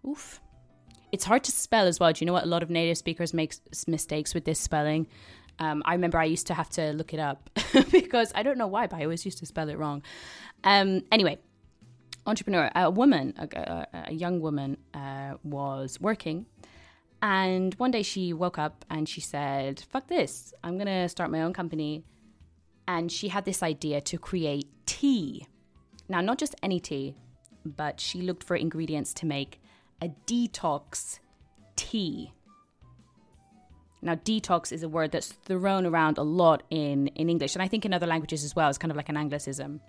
Oof. 0.08 0.40
It's 1.16 1.24
hard 1.24 1.46
to 1.46 1.52
spell 1.54 1.88
as 1.88 1.98
well. 1.98 2.12
Do 2.12 2.20
you 2.20 2.26
know 2.26 2.34
what? 2.34 2.44
A 2.44 2.48
lot 2.48 2.62
of 2.62 2.70
native 2.70 2.98
speakers 2.98 3.34
make 3.34 3.56
mistakes 3.88 4.34
with 4.34 4.44
this 4.44 4.60
spelling. 4.60 5.08
Um, 5.60 5.82
I 5.86 5.94
remember 5.94 6.18
I 6.18 6.26
used 6.26 6.48
to 6.48 6.54
have 6.54 6.70
to 6.72 6.92
look 6.92 7.14
it 7.14 7.22
up 7.22 7.50
because 7.90 8.34
I 8.36 8.44
don't 8.44 8.58
know 8.58 8.68
why, 8.68 8.88
but 8.88 8.98
I 9.00 9.04
always 9.04 9.24
used 9.24 9.38
to 9.38 9.46
spell 9.46 9.70
it 9.70 9.78
wrong. 9.78 10.04
Um, 10.66 11.04
anyway, 11.14 11.38
entrepreneur, 12.28 12.70
a 12.76 12.92
woman, 12.92 13.34
a, 13.38 13.88
a 14.10 14.12
young 14.12 14.42
woman, 14.42 14.76
uh, 14.94 15.36
was 15.42 16.02
working. 16.02 16.48
And 17.22 17.74
one 17.76 17.92
day 17.92 18.04
she 18.04 18.34
woke 18.34 18.60
up 18.60 18.84
and 18.90 19.08
she 19.08 19.22
said, 19.22 19.86
fuck 19.90 20.08
this, 20.08 20.54
I'm 20.66 20.76
going 20.76 20.88
to 20.88 21.08
start 21.08 21.32
my 21.32 21.44
own 21.44 21.54
company. 21.54 22.04
And 22.90 23.10
she 23.10 23.30
had 23.30 23.46
this 23.46 23.64
idea 23.64 24.02
to 24.02 24.18
create 24.18 24.68
tea. 24.86 25.48
Now, 26.10 26.20
not 26.20 26.40
just 26.40 26.56
any 26.62 26.82
tea, 26.82 27.16
but 27.66 28.02
she 28.02 28.22
looked 28.22 28.44
for 28.44 28.58
ingredients 28.58 29.14
to 29.14 29.26
make 29.26 29.62
a 30.02 30.10
detox 30.28 31.20
tea. 31.76 32.32
Now, 34.02 34.16
detox 34.16 34.72
is 34.72 34.84
a 34.84 34.90
word 34.90 35.12
that's 35.12 35.32
thrown 35.32 35.86
around 35.86 36.18
a 36.18 36.24
lot 36.24 36.64
in, 36.70 37.08
in 37.08 37.30
English, 37.30 37.56
and 37.56 37.64
I 37.64 37.68
think 37.68 37.86
in 37.86 37.94
other 37.94 38.06
languages 38.06 38.44
as 38.44 38.56
well. 38.56 38.70
It's 38.70 38.78
kind 38.78 38.92
of 38.92 38.98
like 38.98 39.10
an 39.10 39.18
anglicism. 39.18 39.82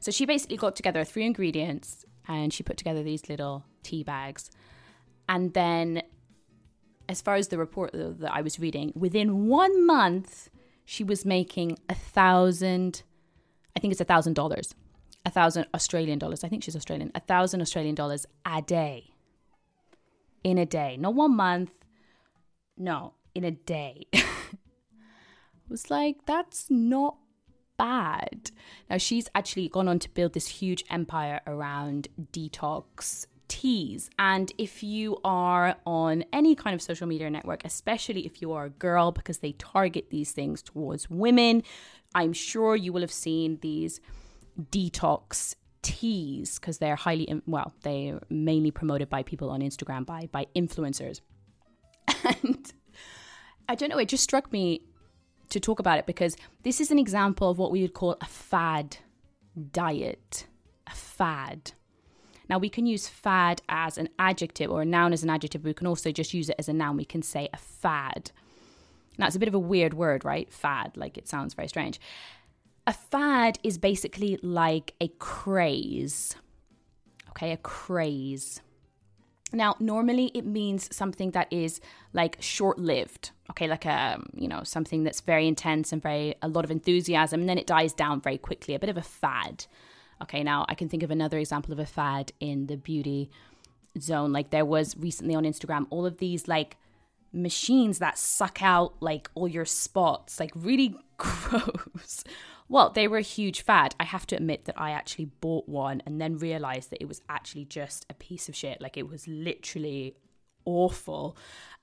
So 0.00 0.10
she 0.10 0.26
basically 0.26 0.56
got 0.56 0.76
together 0.76 1.04
three 1.04 1.24
ingredients 1.24 2.04
and 2.28 2.52
she 2.52 2.62
put 2.62 2.76
together 2.76 3.02
these 3.02 3.28
little 3.28 3.64
tea 3.82 4.02
bags. 4.02 4.50
And 5.28 5.54
then, 5.54 6.02
as 7.08 7.22
far 7.22 7.36
as 7.36 7.48
the 7.48 7.58
report 7.58 7.94
uh, 7.94 8.10
that 8.18 8.32
I 8.32 8.42
was 8.42 8.58
reading, 8.58 8.92
within 8.94 9.46
one 9.46 9.86
month, 9.86 10.50
she 10.84 11.02
was 11.02 11.24
making 11.24 11.78
a 11.88 11.94
thousand, 11.94 13.02
I 13.76 13.80
think 13.80 13.92
it's 13.92 14.00
a 14.00 14.04
thousand 14.04 14.34
dollars, 14.34 14.74
a 15.24 15.30
thousand 15.30 15.66
Australian 15.74 16.18
dollars. 16.18 16.44
I 16.44 16.48
think 16.48 16.62
she's 16.62 16.76
Australian, 16.76 17.10
a 17.14 17.20
thousand 17.20 17.60
Australian 17.60 17.94
dollars 17.94 18.26
a 18.44 18.62
day. 18.62 19.10
In 20.42 20.58
a 20.58 20.66
day, 20.66 20.98
not 20.98 21.14
one 21.14 21.34
month, 21.34 21.70
no, 22.76 23.14
in 23.34 23.44
a 23.44 23.50
day. 23.50 24.06
I 24.14 24.26
was 25.70 25.90
like, 25.90 26.26
that's 26.26 26.66
not 26.68 27.16
bad. 27.78 28.50
Now, 28.90 28.98
she's 28.98 29.28
actually 29.34 29.68
gone 29.68 29.88
on 29.88 29.98
to 30.00 30.10
build 30.10 30.34
this 30.34 30.48
huge 30.48 30.84
empire 30.90 31.40
around 31.46 32.08
detox 32.32 33.26
teas. 33.48 34.10
And 34.18 34.52
if 34.58 34.82
you 34.82 35.18
are 35.24 35.76
on 35.86 36.24
any 36.32 36.54
kind 36.54 36.74
of 36.74 36.82
social 36.82 37.06
media 37.06 37.30
network, 37.30 37.64
especially 37.64 38.26
if 38.26 38.42
you 38.42 38.52
are 38.52 38.66
a 38.66 38.70
girl, 38.70 39.12
because 39.12 39.38
they 39.38 39.52
target 39.52 40.10
these 40.10 40.32
things 40.32 40.62
towards 40.62 41.08
women, 41.08 41.62
I'm 42.14 42.32
sure 42.32 42.76
you 42.76 42.92
will 42.92 43.00
have 43.00 43.12
seen 43.12 43.58
these 43.60 44.00
detox 44.70 45.54
teas 45.82 46.58
because 46.58 46.78
they're 46.78 46.96
highly 46.96 47.42
well 47.46 47.74
they're 47.82 48.20
mainly 48.30 48.70
promoted 48.70 49.10
by 49.10 49.22
people 49.22 49.50
on 49.50 49.60
instagram 49.60 50.06
by 50.06 50.28
by 50.32 50.46
influencers 50.56 51.20
and 52.24 52.72
i 53.68 53.74
don't 53.74 53.90
know 53.90 53.98
it 53.98 54.08
just 54.08 54.24
struck 54.24 54.50
me 54.50 54.80
to 55.50 55.60
talk 55.60 55.78
about 55.78 55.98
it 55.98 56.06
because 56.06 56.36
this 56.62 56.80
is 56.80 56.90
an 56.90 56.98
example 56.98 57.50
of 57.50 57.58
what 57.58 57.70
we 57.70 57.82
would 57.82 57.92
call 57.92 58.16
a 58.20 58.26
fad 58.26 58.96
diet. 59.72 60.46
A 60.86 60.94
fad. 60.94 61.72
Now, 62.48 62.58
we 62.58 62.68
can 62.68 62.86
use 62.86 63.08
fad 63.08 63.62
as 63.68 63.96
an 63.96 64.10
adjective 64.18 64.70
or 64.70 64.82
a 64.82 64.84
noun 64.84 65.12
as 65.12 65.22
an 65.22 65.30
adjective, 65.30 65.62
but 65.62 65.68
we 65.68 65.74
can 65.74 65.86
also 65.86 66.12
just 66.12 66.34
use 66.34 66.50
it 66.50 66.56
as 66.58 66.68
a 66.68 66.72
noun. 66.74 66.96
We 66.96 67.04
can 67.04 67.22
say 67.22 67.48
a 67.52 67.56
fad. 67.56 68.30
Now, 69.16 69.26
it's 69.26 69.36
a 69.36 69.38
bit 69.38 69.48
of 69.48 69.54
a 69.54 69.58
weird 69.58 69.94
word, 69.94 70.24
right? 70.24 70.52
Fad, 70.52 70.96
like 70.96 71.16
it 71.16 71.28
sounds 71.28 71.54
very 71.54 71.68
strange. 71.68 72.00
A 72.86 72.92
fad 72.92 73.58
is 73.62 73.78
basically 73.78 74.38
like 74.42 74.94
a 75.00 75.08
craze. 75.08 76.36
Okay, 77.30 77.52
a 77.52 77.56
craze. 77.56 78.60
Now, 79.52 79.76
normally 79.78 80.30
it 80.34 80.44
means 80.44 80.94
something 80.94 81.30
that 81.30 81.52
is 81.52 81.80
like 82.12 82.36
short 82.40 82.78
lived, 82.78 83.30
okay, 83.50 83.68
like 83.68 83.86
a, 83.86 84.14
um, 84.16 84.26
you 84.34 84.48
know, 84.48 84.64
something 84.64 85.04
that's 85.04 85.20
very 85.20 85.46
intense 85.46 85.92
and 85.92 86.02
very, 86.02 86.34
a 86.42 86.48
lot 86.48 86.64
of 86.64 86.70
enthusiasm, 86.70 87.40
and 87.40 87.48
then 87.48 87.58
it 87.58 87.66
dies 87.66 87.92
down 87.92 88.20
very 88.20 88.38
quickly, 88.38 88.74
a 88.74 88.78
bit 88.78 88.90
of 88.90 88.96
a 88.96 89.02
fad. 89.02 89.66
Okay, 90.22 90.42
now 90.42 90.66
I 90.68 90.74
can 90.74 90.88
think 90.88 91.02
of 91.02 91.10
another 91.10 91.38
example 91.38 91.72
of 91.72 91.78
a 91.78 91.86
fad 91.86 92.32
in 92.40 92.66
the 92.66 92.76
beauty 92.76 93.30
zone. 94.00 94.32
Like 94.32 94.50
there 94.50 94.64
was 94.64 94.96
recently 94.96 95.34
on 95.34 95.44
Instagram 95.44 95.86
all 95.90 96.04
of 96.04 96.18
these 96.18 96.48
like 96.48 96.76
machines 97.32 97.98
that 97.98 98.18
suck 98.18 98.62
out 98.62 98.94
like 99.00 99.30
all 99.34 99.48
your 99.48 99.64
spots, 99.64 100.40
like 100.40 100.52
really 100.54 100.96
gross. 101.16 102.24
Well, 102.74 102.90
they 102.90 103.06
were 103.06 103.18
a 103.18 103.22
huge 103.22 103.62
fad. 103.62 103.94
I 104.00 104.04
have 104.04 104.26
to 104.26 104.34
admit 104.34 104.64
that 104.64 104.74
I 104.76 104.90
actually 104.90 105.26
bought 105.26 105.68
one 105.68 106.02
and 106.04 106.20
then 106.20 106.38
realized 106.38 106.90
that 106.90 107.00
it 107.00 107.06
was 107.06 107.22
actually 107.28 107.66
just 107.66 108.04
a 108.10 108.14
piece 108.14 108.48
of 108.48 108.56
shit. 108.56 108.80
Like 108.80 108.96
it 108.96 109.08
was 109.08 109.28
literally 109.28 110.16
awful. 110.64 111.36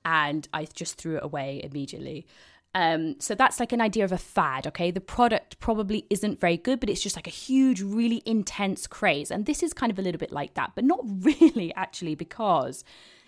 And 0.03 0.49
I 0.53 0.65
just 0.65 0.97
threw 0.97 1.15
it 1.15 1.23
away 1.23 1.61
immediately. 1.63 2.27
Um, 2.75 3.15
so 3.21 3.35
that's 3.35 3.57
like 3.57 3.71
an 3.71 3.79
idea 3.79 4.03
of 4.03 4.11
a 4.11 4.17
fad, 4.17 4.67
okay? 4.67 4.91
The 4.91 4.99
product 4.99 5.61
probably 5.61 6.07
isn't 6.09 6.41
very 6.41 6.57
good, 6.57 6.81
but 6.81 6.89
it's 6.89 7.01
just 7.01 7.15
like 7.15 7.27
a 7.27 7.29
huge, 7.29 7.81
really 7.81 8.21
intense 8.25 8.85
craze. 8.85 9.31
And 9.31 9.45
this 9.45 9.63
is 9.63 9.71
kind 9.71 9.93
of 9.93 9.97
a 9.97 10.01
little 10.01 10.19
bit 10.19 10.33
like 10.33 10.55
that, 10.55 10.73
but 10.75 10.83
not 10.83 10.99
really 11.05 11.73
actually, 11.75 12.15
because 12.15 12.83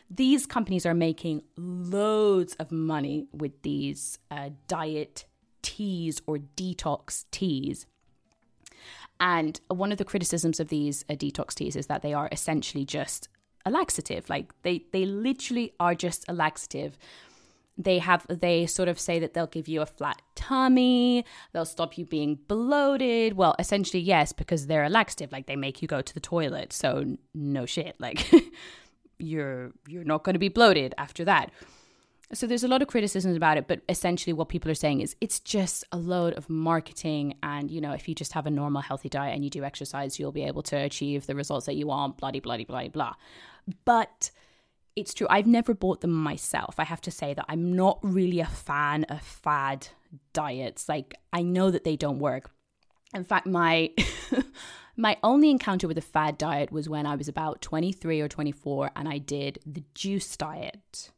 these 0.10 0.46
companies 0.46 0.86
are 0.86 0.94
making 0.94 1.44
loads 1.56 2.56
of 2.56 2.74
money 2.74 3.28
with 3.32 3.62
these 3.62 4.20
uh, 4.30 4.50
diet 4.68 5.24
teas 5.64 6.22
or 6.28 6.38
detox 6.38 7.26
teas. 7.32 7.88
And 9.20 9.60
one 9.70 9.92
of 9.92 9.98
the 9.98 10.06
criticisms 10.06 10.60
of 10.60 10.68
these 10.68 11.06
uh, 11.10 11.14
detox 11.14 11.56
teas 11.56 11.76
is 11.76 11.88
that 11.88 12.02
they 12.02 12.14
are 12.14 12.30
essentially 12.32 12.86
just 12.86 13.30
a 13.66 13.72
laxative. 13.72 14.30
Like 14.30 14.54
they 14.64 14.86
they 14.92 15.06
literally 15.06 15.74
are 15.80 15.96
just 15.96 16.26
a 16.28 16.34
laxative. 16.34 16.98
They 17.78 18.00
have 18.00 18.26
they 18.30 18.68
sort 18.68 18.90
of 18.90 19.00
say 19.00 19.20
that 19.20 19.34
they'll 19.34 19.48
give 19.48 19.68
you 19.68 19.82
a 19.82 19.86
flat 19.86 20.22
tummy, 20.36 21.26
they'll 21.54 21.66
stop 21.66 21.98
you 21.98 22.06
being 22.06 22.38
bloated. 22.48 23.34
Well, 23.34 23.56
essentially 23.58 24.02
yes, 24.02 24.34
because 24.34 24.68
they're 24.68 24.84
a 24.84 24.90
laxative. 24.90 25.32
Like 25.32 25.48
they 25.48 25.56
make 25.56 25.82
you 25.82 25.88
go 25.88 26.02
to 26.02 26.14
the 26.14 26.20
toilet. 26.20 26.74
So 26.74 27.18
no 27.34 27.66
shit. 27.66 27.96
Like 28.00 28.32
you're 29.20 29.72
you're 29.88 30.04
not 30.04 30.24
going 30.24 30.34
to 30.34 30.40
be 30.40 30.50
bloated 30.50 30.94
after 30.98 31.26
that. 31.26 31.52
So 32.34 32.48
there's 32.48 32.64
a 32.64 32.68
lot 32.68 32.82
of 32.82 32.88
criticisms 32.88 33.38
about 33.38 33.58
it, 33.58 33.68
but 33.68 33.82
essentially 33.88 34.34
what 34.34 34.50
people 34.50 34.72
are 34.72 34.76
saying 34.76 35.02
is 35.02 35.16
it's 35.22 35.40
just 35.40 35.84
a 35.92 35.98
load 35.98 36.34
of 36.34 36.50
marketing. 36.50 37.36
And, 37.44 37.70
you 37.70 37.80
know, 37.80 37.92
if 37.92 38.10
you 38.10 38.16
just 38.16 38.34
have 38.34 38.48
a 38.48 38.50
normal 38.50 38.82
healthy 38.82 39.10
diet 39.10 39.36
and 39.36 39.44
you 39.44 39.52
do 39.52 39.64
exercise, 39.64 40.20
you'll 40.20 40.32
be 40.32 40.44
able 40.44 40.64
to 40.64 40.76
achieve 40.76 41.28
the 41.28 41.36
results 41.36 41.68
that 41.68 41.76
you 41.76 41.88
want, 41.88 42.18
bloody, 42.18 42.40
bloody, 42.40 42.66
bloody, 42.66 42.90
blah. 42.90 43.14
But 43.86 44.32
it's 44.96 45.14
true. 45.14 45.28
I've 45.30 45.48
never 45.48 45.74
bought 45.74 46.02
them 46.02 46.12
myself. 46.12 46.76
I 46.78 46.84
have 46.84 47.02
to 47.02 47.12
say 47.12 47.34
that 47.34 47.46
I'm 47.50 47.76
not 47.76 48.00
really 48.02 48.40
a 48.40 48.46
fan 48.46 49.04
of 49.06 49.22
fad 49.22 49.88
diets. 50.34 50.90
Like 50.90 51.16
I 51.32 51.42
know 51.42 51.72
that 51.72 51.84
they 51.84 51.96
don't 51.96 52.20
work. 52.20 52.52
In 53.14 53.24
fact, 53.24 53.46
my 53.46 53.92
my 54.98 55.18
only 55.24 55.50
encounter 55.50 55.88
with 55.88 55.98
a 55.98 56.02
fad 56.02 56.38
diet 56.38 56.72
was 56.72 56.90
when 56.90 57.06
I 57.06 57.16
was 57.16 57.28
about 57.28 57.62
23 57.62 58.22
or 58.22 58.28
24 58.28 58.92
and 58.96 59.08
I 59.08 59.18
did 59.18 59.60
the 59.66 59.84
juice 59.94 60.36
diet. 60.38 61.12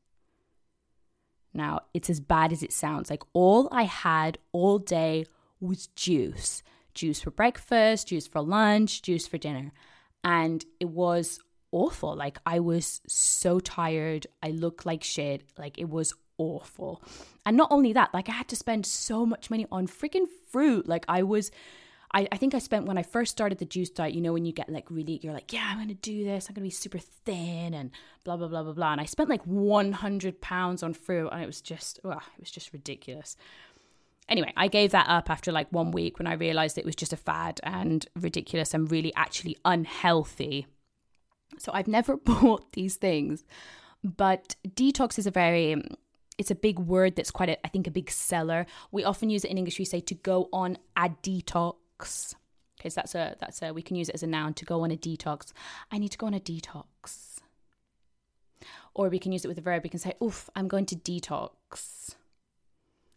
Now, 1.55 1.81
it's 1.93 2.09
as 2.09 2.19
bad 2.19 2.51
as 2.51 2.61
it 2.61 2.73
sounds. 2.73 3.09
Like 3.09 3.23
all 3.33 3.67
I 3.71 3.83
had 3.83 4.37
all 4.51 4.77
day 4.77 5.25
was 5.59 5.87
juice 5.87 6.61
juice 6.95 7.21
for 7.21 7.29
breakfast, 7.29 8.07
juice 8.07 8.25
for 8.25 8.41
lunch, 8.41 9.03
juice 9.03 9.27
for 9.27 9.37
dinner. 9.37 9.71
And 10.23 10.65
it 10.79 10.89
was 10.89 11.39
awful. 11.71 12.15
Like 12.15 12.39
I 12.45 12.59
was 12.61 13.01
so 13.05 13.59
tired. 13.59 14.25
I 14.41 14.49
looked 14.49 14.85
like 14.85 15.03
shit. 15.03 15.43
Like 15.57 15.77
it 15.77 15.89
was 15.89 16.13
awful. 16.39 17.03
And 17.45 17.55
not 17.55 17.71
only 17.71 17.93
that, 17.93 18.13
like 18.13 18.29
I 18.29 18.31
had 18.31 18.47
to 18.47 18.55
spend 18.55 18.87
so 18.87 19.25
much 19.25 19.51
money 19.51 19.67
on 19.71 19.87
freaking 19.87 20.25
fruit. 20.49 20.87
Like 20.87 21.05
I 21.07 21.21
was 21.21 21.51
I, 22.13 22.27
I 22.31 22.37
think 22.37 22.53
I 22.53 22.59
spent 22.59 22.85
when 22.85 22.97
I 22.97 23.03
first 23.03 23.31
started 23.31 23.57
the 23.57 23.65
juice 23.65 23.89
diet, 23.89 24.13
you 24.13 24.21
know, 24.21 24.33
when 24.33 24.45
you 24.45 24.53
get 24.53 24.69
like 24.69 24.89
really, 24.89 25.19
you're 25.21 25.33
like, 25.33 25.51
yeah, 25.51 25.67
I'm 25.67 25.77
going 25.77 25.89
to 25.89 25.93
do 25.95 26.23
this. 26.23 26.47
I'm 26.47 26.53
going 26.53 26.63
to 26.63 26.67
be 26.67 26.69
super 26.69 26.99
thin 26.99 27.73
and 27.73 27.91
blah, 28.23 28.37
blah, 28.37 28.47
blah, 28.47 28.63
blah, 28.63 28.73
blah. 28.73 28.91
And 28.91 29.01
I 29.01 29.05
spent 29.05 29.29
like 29.29 29.43
100 29.43 30.41
pounds 30.41 30.83
on 30.83 30.93
fruit 30.93 31.29
and 31.31 31.41
it 31.41 31.45
was 31.45 31.61
just, 31.61 31.99
oh, 32.03 32.11
it 32.11 32.39
was 32.39 32.51
just 32.51 32.73
ridiculous. 32.73 33.35
Anyway, 34.27 34.51
I 34.57 34.67
gave 34.67 34.91
that 34.91 35.07
up 35.07 35.29
after 35.29 35.51
like 35.51 35.71
one 35.71 35.91
week 35.91 36.17
when 36.17 36.27
I 36.27 36.33
realized 36.33 36.77
it 36.77 36.85
was 36.85 36.95
just 36.95 37.13
a 37.13 37.17
fad 37.17 37.59
and 37.63 38.05
ridiculous 38.15 38.73
and 38.73 38.89
really 38.89 39.13
actually 39.15 39.57
unhealthy. 39.65 40.67
So 41.59 41.71
I've 41.73 41.87
never 41.87 42.17
bought 42.25 42.73
these 42.73 42.95
things. 42.95 43.43
But 44.03 44.55
detox 44.67 45.17
is 45.17 45.27
a 45.27 45.31
very 45.31 45.81
it's 46.37 46.51
a 46.51 46.55
big 46.55 46.79
word 46.79 47.15
that's 47.15 47.31
quite 47.31 47.49
a, 47.49 47.65
I 47.65 47.69
think 47.69 47.87
a 47.87 47.91
big 47.91 48.11
seller. 48.11 48.65
We 48.91 49.05
often 49.05 49.29
use 49.29 49.45
it 49.45 49.51
in 49.51 49.57
English. 49.57 49.79
We 49.79 49.85
say 49.85 50.01
to 50.01 50.15
go 50.15 50.49
on 50.51 50.77
a 50.97 51.09
detox 51.09 51.75
detox. 51.99 52.35
Okay, 52.79 52.89
so 52.89 53.01
that's 53.01 53.15
a 53.15 53.35
that's 53.39 53.61
a 53.61 53.73
we 53.73 53.81
can 53.81 53.95
use 53.95 54.09
it 54.09 54.15
as 54.15 54.23
a 54.23 54.27
noun 54.27 54.53
to 54.55 54.65
go 54.65 54.81
on 54.81 54.91
a 54.91 54.97
detox. 54.97 55.51
I 55.91 55.97
need 55.97 56.09
to 56.09 56.17
go 56.17 56.27
on 56.27 56.33
a 56.33 56.39
detox. 56.39 57.39
Or 58.93 59.09
we 59.09 59.19
can 59.19 59.31
use 59.31 59.43
it 59.43 59.47
with 59.49 59.57
a 59.57 59.61
verb. 59.61 59.83
We 59.83 59.89
can 59.89 59.99
say, 59.99 60.13
"Oof, 60.23 60.49
I'm 60.55 60.67
going 60.67 60.85
to 60.87 60.95
detox." 60.95 62.15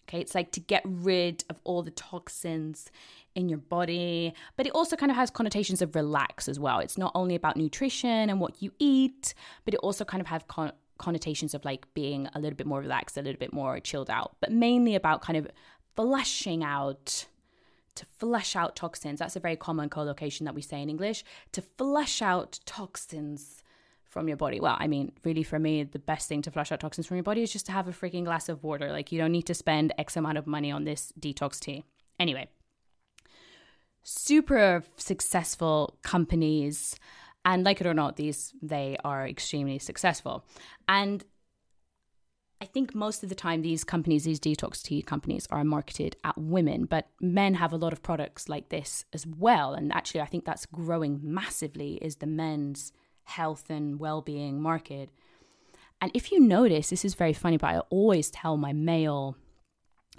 Okay, 0.09 0.21
it's 0.21 0.35
like 0.35 0.53
to 0.53 0.61
get 0.61 0.83
rid 0.87 1.45
of 1.51 1.61
all 1.65 1.83
the 1.83 1.91
toxins 1.91 2.91
in 3.35 3.51
your 3.51 3.59
body, 3.59 4.33
but 4.57 4.67
it 4.67 4.73
also 4.73 4.97
kind 4.97 5.11
of 5.11 5.17
has 5.17 5.31
connotations 5.31 5.83
of 5.83 5.95
relax 5.95 6.49
as 6.49 6.59
well. 6.59 6.79
It's 6.79 6.97
not 6.97 7.13
only 7.15 7.35
about 7.35 7.59
nutrition 7.59 8.31
and 8.31 8.41
what 8.41 8.63
you 8.63 8.73
eat, 8.79 9.35
but 9.67 9.75
it 9.75 9.79
also 9.79 10.07
kind 10.07 10.23
of 10.23 10.27
have 10.29 10.49
con- 10.49 10.73
connotations 10.97 11.53
of 11.53 11.63
like 11.65 11.87
being 11.93 12.27
a 12.35 12.41
little 12.41 12.57
bit 12.57 12.67
more 12.67 12.81
relaxed, 12.81 13.19
a 13.19 13.23
little 13.23 13.39
bit 13.39 13.53
more 13.53 13.79
chilled 13.81 14.09
out, 14.09 14.35
but 14.41 14.51
mainly 14.51 14.95
about 14.95 15.21
kind 15.21 15.37
of 15.37 15.47
flushing 15.95 16.65
out 16.65 17.27
to 17.99 18.07
flush 18.19 18.53
out 18.57 18.73
toxins. 18.83 19.19
That's 19.19 19.37
a 19.37 19.41
very 19.47 19.57
common 19.57 19.89
collocation 19.89 20.45
that 20.47 20.55
we 20.55 20.63
say 20.63 20.81
in 20.83 20.89
English 20.89 21.25
to 21.53 21.63
flush 21.79 22.23
out 22.23 22.61
toxins 22.65 23.63
from 24.05 24.29
your 24.29 24.39
body. 24.39 24.59
Well, 24.59 24.77
I 24.85 24.87
mean, 24.89 25.13
really, 25.25 25.43
for 25.43 25.59
me, 25.59 25.85
the 25.85 25.99
best 26.13 26.29
thing 26.29 26.43
to 26.43 26.51
flush 26.51 26.73
out 26.73 26.81
toxins 26.81 27.07
from 27.07 27.19
your 27.19 27.29
body 27.31 27.43
is 27.43 27.53
just 27.53 27.67
to 27.67 27.73
have 27.73 27.89
a 27.89 27.93
freaking 27.93 28.25
glass 28.25 28.49
of 28.49 28.65
water. 28.65 28.91
Like, 28.91 29.13
you 29.13 29.19
don't 29.21 29.33
need 29.33 29.47
to 29.47 29.55
spend 29.55 29.93
X 29.99 30.17
amount 30.17 30.39
of 30.39 30.47
money 30.47 30.71
on 30.73 30.85
this 30.85 31.13
detox 31.21 31.61
tea. 31.61 31.85
Anyway, 32.19 32.49
super 34.03 34.83
successful 34.97 35.99
companies 36.03 36.99
And 37.45 37.65
like 37.65 37.81
it 37.81 37.87
or 37.87 37.95
not, 37.95 38.17
these 38.17 38.53
they 38.61 38.97
are 39.05 39.27
extremely 39.27 39.79
successful. 39.79 40.45
And 40.87 41.25
I 42.61 42.65
think 42.65 42.93
most 42.95 43.23
of 43.23 43.29
the 43.29 43.37
time 43.37 43.63
these 43.63 43.85
companies, 43.85 44.25
these 44.25 44.41
detox 44.41 44.83
tea 44.83 45.01
companies, 45.01 45.47
are 45.51 45.63
marketed 45.63 46.17
at 46.25 46.37
women, 46.37 46.87
but 46.87 47.09
men 47.21 47.55
have 47.55 47.73
a 47.73 47.77
lot 47.77 47.93
of 47.93 48.03
products 48.03 48.49
like 48.49 48.69
this 48.69 49.05
as 49.13 49.27
well. 49.27 49.75
And 49.75 49.93
actually, 49.93 50.23
I 50.23 50.27
think 50.27 50.45
that's 50.45 50.67
growing 50.67 51.21
massively 51.23 51.95
is 52.03 52.17
the 52.17 52.27
men's 52.27 52.93
health 53.25 53.71
and 53.71 54.01
well-being 54.01 54.61
market. 54.61 55.11
And 56.01 56.11
if 56.15 56.33
you 56.33 56.41
notice, 56.41 56.91
this 56.91 57.05
is 57.05 57.15
very 57.15 57.33
funny, 57.33 57.59
but 57.59 57.69
I 57.69 57.79
always 57.91 58.31
tell 58.31 58.57
my 58.57 58.73
male 58.73 59.37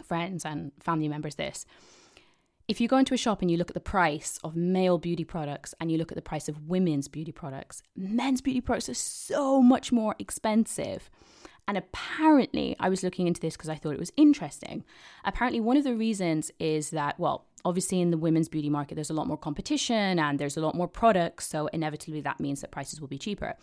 friends 0.02 0.45
and 0.45 0.71
family 0.80 1.10
members 1.10 1.36
this. 1.36 1.65
If 2.69 2.80
you 2.80 2.88
go 2.88 2.97
into 2.97 3.15
a 3.15 3.17
shop 3.17 3.41
and 3.41 3.49
you 3.49 3.58
look 3.58 3.71
at 3.71 3.73
the 3.73 3.80
price 3.80 4.39
of 4.43 4.56
male 4.56 4.97
beauty 4.97 5.23
products 5.23 5.73
and 5.82 5.91
you 5.91 5.97
look 5.97 6.12
at 6.12 6.15
the 6.15 6.21
price 6.21 6.47
of 6.47 6.69
women's 6.69 7.08
beauty 7.08 7.32
products, 7.32 7.82
men's 7.97 8.41
beauty 8.41 8.62
products 8.62 8.88
are 8.89 8.93
so 8.93 9.62
much 9.62 9.91
more 9.91 10.15
expensive. 10.19 11.10
And 11.69 11.77
apparently, 11.77 12.75
I 12.79 12.89
was 12.89 13.03
looking 13.03 13.27
into 13.27 13.39
this 13.39 13.55
because 13.55 13.69
I 13.69 13.75
thought 13.75 13.93
it 13.93 13.99
was 13.99 14.12
interesting. 14.17 14.84
Apparently, 15.23 15.60
one 15.60 15.77
of 15.77 15.84
the 15.84 15.95
reasons 15.95 16.51
is 16.58 16.89
that, 16.89 17.19
well, 17.19 17.45
obviously 17.63 18.01
in 18.01 18.10
the 18.10 18.17
women's 18.17 18.49
beauty 18.49 18.71
market, 18.71 18.95
there's 18.95 19.12
a 19.12 19.13
lot 19.13 19.27
more 19.27 19.38
competition 19.38 20.17
and 20.17 20.39
there's 20.39 20.58
a 20.58 20.62
lot 20.62 20.73
more 20.73 20.88
products. 20.88 21.45
So, 21.45 21.67
inevitably, 21.67 22.21
that 22.21 22.39
means 22.39 22.62
that 22.62 22.71
prices 22.71 22.99
will 22.99 23.08
be 23.08 23.19
cheaper. 23.19 23.53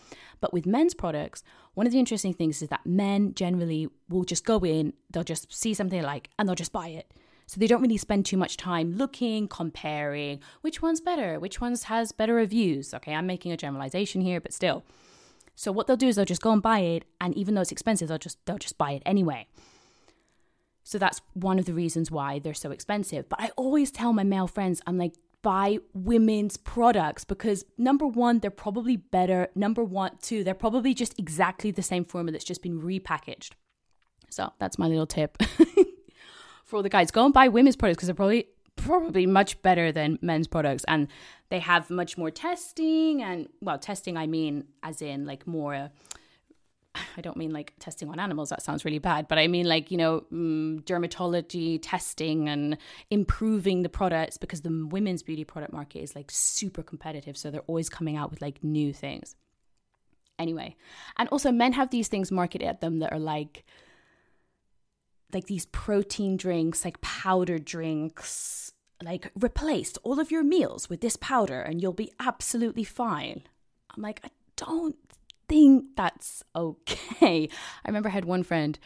But 0.40 0.52
with 0.52 0.66
men's 0.66 0.94
products, 0.94 1.42
one 1.74 1.84
of 1.84 1.92
the 1.92 1.98
interesting 1.98 2.32
things 2.32 2.62
is 2.62 2.68
that 2.68 2.86
men 2.86 3.34
generally 3.34 3.88
will 4.08 4.22
just 4.22 4.44
go 4.44 4.60
in, 4.60 4.92
they'll 5.10 5.24
just 5.24 5.52
see 5.52 5.74
something 5.74 5.98
they 5.98 6.06
like, 6.06 6.30
and 6.38 6.48
they'll 6.48 6.54
just 6.54 6.72
buy 6.72 6.86
it. 6.86 7.12
So 7.46 7.58
they 7.58 7.66
don't 7.66 7.82
really 7.82 7.96
spend 7.96 8.24
too 8.24 8.36
much 8.36 8.56
time 8.56 8.92
looking, 8.92 9.48
comparing 9.48 10.38
which 10.60 10.80
one's 10.80 11.00
better, 11.00 11.40
which 11.40 11.60
one's 11.60 11.84
has 11.84 12.12
better 12.12 12.34
reviews. 12.34 12.94
Okay, 12.94 13.14
I'm 13.14 13.26
making 13.26 13.50
a 13.50 13.56
generalization 13.56 14.20
here, 14.20 14.40
but 14.40 14.52
still. 14.52 14.84
So 15.56 15.72
what 15.72 15.86
they'll 15.86 15.96
do 15.96 16.06
is 16.06 16.16
they'll 16.16 16.24
just 16.24 16.42
go 16.42 16.52
and 16.52 16.62
buy 16.62 16.80
it, 16.80 17.04
and 17.20 17.34
even 17.34 17.54
though 17.54 17.62
it's 17.62 17.72
expensive, 17.72 18.08
they'll 18.08 18.18
just 18.18 18.38
they'll 18.44 18.58
just 18.58 18.78
buy 18.78 18.92
it 18.92 19.02
anyway. 19.04 19.48
So 20.84 20.98
that's 20.98 21.20
one 21.32 21.58
of 21.58 21.64
the 21.64 21.74
reasons 21.74 22.12
why 22.12 22.38
they're 22.38 22.54
so 22.54 22.70
expensive. 22.70 23.28
But 23.28 23.40
I 23.40 23.50
always 23.56 23.90
tell 23.90 24.12
my 24.12 24.22
male 24.22 24.46
friends, 24.46 24.80
I'm 24.86 24.98
like, 24.98 25.14
buy 25.42 25.78
women's 25.94 26.56
products 26.56 27.24
because 27.24 27.64
number 27.76 28.06
one, 28.06 28.38
they're 28.38 28.50
probably 28.50 28.96
better. 28.96 29.48
Number 29.56 29.82
one, 29.82 30.12
two, 30.22 30.44
they're 30.44 30.54
probably 30.54 30.94
just 30.94 31.18
exactly 31.18 31.72
the 31.72 31.82
same 31.82 32.04
formula 32.04 32.32
that's 32.32 32.44
just 32.44 32.62
been 32.62 32.80
repackaged. 32.80 33.52
So 34.30 34.52
that's 34.58 34.78
my 34.78 34.86
little 34.86 35.06
tip 35.06 35.42
for 36.64 36.76
all 36.76 36.82
the 36.82 36.88
guys. 36.88 37.10
Go 37.10 37.24
and 37.24 37.34
buy 37.34 37.48
women's 37.48 37.76
products 37.76 37.96
because 37.96 38.06
they're 38.06 38.14
probably 38.14 38.46
probably 38.76 39.26
much 39.26 39.60
better 39.62 39.90
than 39.90 40.18
men's 40.22 40.46
products 40.46 40.84
and 40.86 41.08
they 41.48 41.58
have 41.58 41.90
much 41.90 42.16
more 42.16 42.30
testing 42.30 43.22
and 43.22 43.48
well 43.60 43.78
testing 43.78 44.16
i 44.16 44.26
mean 44.26 44.64
as 44.82 45.02
in 45.02 45.26
like 45.26 45.46
more 45.46 45.90
I 47.16 47.20
don't 47.20 47.36
mean 47.36 47.50
like 47.50 47.72
testing 47.78 48.08
on 48.08 48.18
animals, 48.18 48.50
that 48.50 48.62
sounds 48.62 48.84
really 48.84 48.98
bad, 48.98 49.28
but 49.28 49.38
I 49.38 49.48
mean 49.48 49.66
like, 49.66 49.90
you 49.90 49.96
know, 49.96 50.24
um, 50.32 50.82
dermatology 50.86 51.78
testing 51.82 52.48
and 52.48 52.78
improving 53.10 53.82
the 53.82 53.88
products 53.88 54.38
because 54.38 54.62
the 54.62 54.86
women's 54.90 55.22
beauty 55.22 55.44
product 55.44 55.72
market 55.72 56.00
is 56.00 56.14
like 56.14 56.30
super 56.30 56.82
competitive. 56.82 57.36
So 57.36 57.50
they're 57.50 57.60
always 57.62 57.88
coming 57.88 58.16
out 58.16 58.30
with 58.30 58.40
like 58.40 58.62
new 58.62 58.92
things. 58.92 59.36
Anyway, 60.38 60.76
and 61.16 61.28
also 61.30 61.50
men 61.50 61.72
have 61.72 61.90
these 61.90 62.08
things 62.08 62.30
marketed 62.30 62.68
at 62.68 62.80
them 62.80 62.98
that 62.98 63.12
are 63.12 63.18
like, 63.18 63.64
like 65.32 65.46
these 65.46 65.66
protein 65.66 66.36
drinks, 66.36 66.84
like 66.84 67.00
powder 67.00 67.58
drinks, 67.58 68.72
like 69.02 69.30
replaced 69.38 69.98
all 70.02 70.20
of 70.20 70.30
your 70.30 70.42
meals 70.42 70.88
with 70.88 71.00
this 71.00 71.16
powder 71.16 71.60
and 71.60 71.82
you'll 71.82 71.92
be 71.92 72.12
absolutely 72.20 72.84
fine. 72.84 73.42
I'm 73.94 74.02
like, 74.02 74.20
I 74.24 74.30
don't 74.56 74.96
think 75.48 75.96
that's 75.96 76.42
okay. 76.54 77.48
I 77.84 77.88
remember 77.88 78.08
I 78.08 78.12
had 78.12 78.24
one 78.24 78.42
friend, 78.42 78.78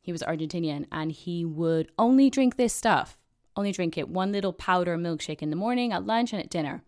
he 0.00 0.12
was 0.12 0.22
Argentinian, 0.22 0.86
and 0.92 1.10
he 1.10 1.44
would 1.44 1.90
only 1.98 2.28
drink 2.28 2.56
this 2.56 2.74
stuff, 2.74 3.16
only 3.56 3.72
drink 3.72 3.96
it 3.96 4.08
one 4.08 4.32
little 4.32 4.52
powder 4.52 4.98
milkshake 4.98 5.40
in 5.40 5.50
the 5.50 5.56
morning, 5.56 5.92
at 5.92 6.04
lunch, 6.04 6.32
and 6.32 6.42
at 6.42 6.50
dinner. 6.50 6.82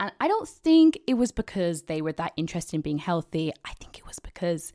And 0.00 0.12
I 0.20 0.28
don't 0.28 0.48
think 0.48 0.98
it 1.06 1.14
was 1.14 1.32
because 1.32 1.82
they 1.82 2.02
were 2.02 2.12
that 2.12 2.32
interested 2.36 2.74
in 2.74 2.80
being 2.80 2.98
healthy. 2.98 3.52
I 3.64 3.72
think 3.74 3.98
it 3.98 4.06
was 4.06 4.18
because 4.18 4.72